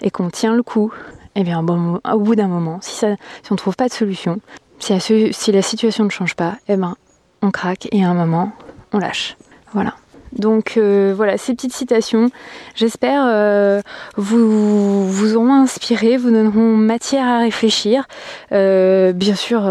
et 0.00 0.10
qu'on 0.10 0.30
tient 0.30 0.54
le 0.54 0.62
coup, 0.62 0.92
eh 1.34 1.44
bien 1.44 1.60
au 1.60 2.18
bout 2.20 2.34
d'un 2.34 2.48
moment, 2.48 2.78
si, 2.80 3.04
on 3.04 3.16
ne 3.50 3.56
trouve 3.56 3.76
pas 3.76 3.88
de 3.88 3.92
solution, 3.92 4.40
si 4.78 4.92
la, 4.92 5.00
si 5.00 5.52
la 5.52 5.62
situation 5.62 6.04
ne 6.04 6.10
change 6.10 6.34
pas, 6.34 6.56
eh 6.68 6.76
ben 6.76 6.96
on 7.42 7.50
craque 7.50 7.88
et 7.92 8.04
à 8.04 8.10
un 8.10 8.14
moment 8.14 8.52
on 8.92 8.98
lâche. 8.98 9.36
Voilà. 9.72 9.94
Donc 10.32 10.74
euh, 10.76 11.14
voilà, 11.16 11.38
ces 11.38 11.54
petites 11.54 11.72
citations, 11.72 12.30
j'espère 12.74 13.24
euh, 13.26 13.80
vous, 14.16 15.08
vous 15.08 15.36
auront 15.36 15.54
inspiré, 15.54 16.16
vous 16.16 16.30
donneront 16.30 16.76
matière 16.76 17.26
à 17.26 17.38
réfléchir. 17.38 18.06
Euh, 18.52 19.12
bien 19.12 19.34
sûr, 19.34 19.62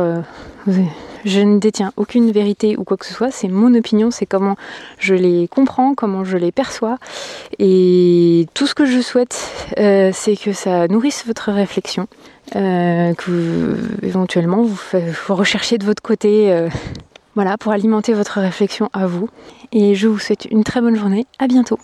vous 0.66 0.88
je 1.28 1.42
ne 1.42 1.60
détiens 1.60 1.92
aucune 1.98 2.32
vérité 2.32 2.78
ou 2.78 2.84
quoi 2.84 2.98
que 2.98 3.06
ce 3.06 3.14
soit, 3.14 3.32
c'est 3.32 3.48
mon 3.48 3.74
opinion, 3.76 4.12
c'est 4.12 4.26
comment 4.26 4.56
je 4.98 5.14
les 5.14 5.48
comprends, 5.48 5.94
comment 5.94 6.24
je 6.24 6.38
les 6.38 6.52
perçois. 6.52 6.98
Et 7.60 8.48
tout 8.54 8.66
ce 8.66 8.74
que 8.74 8.86
je 8.86 9.02
souhaite, 9.02 9.38
euh, 9.78 10.12
c'est 10.14 10.36
que 10.36 10.54
ça 10.54 10.88
nourrisse 10.88 11.26
votre 11.28 11.52
réflexion, 11.52 12.08
euh, 12.56 13.14
que 13.14 13.32
vous, 13.32 14.08
éventuellement 14.08 14.64
vous, 14.64 14.80
recherchiez 15.30 15.78
de 15.78 15.86
votre 15.86 16.02
côté. 16.02 16.52
Euh, 16.52 16.70
voilà, 17.36 17.56
pour 17.56 17.72
alimenter 17.72 18.14
votre 18.14 18.40
réflexion 18.40 18.90
à 18.94 19.06
vous. 19.06 19.30
Et 19.72 19.94
je 19.94 20.08
vous 20.08 20.18
souhaite 20.18 20.46
une 20.50 20.64
très 20.64 20.82
bonne 20.82 20.96
journée. 20.96 21.28
À 21.38 21.48
bientôt. 21.48 21.78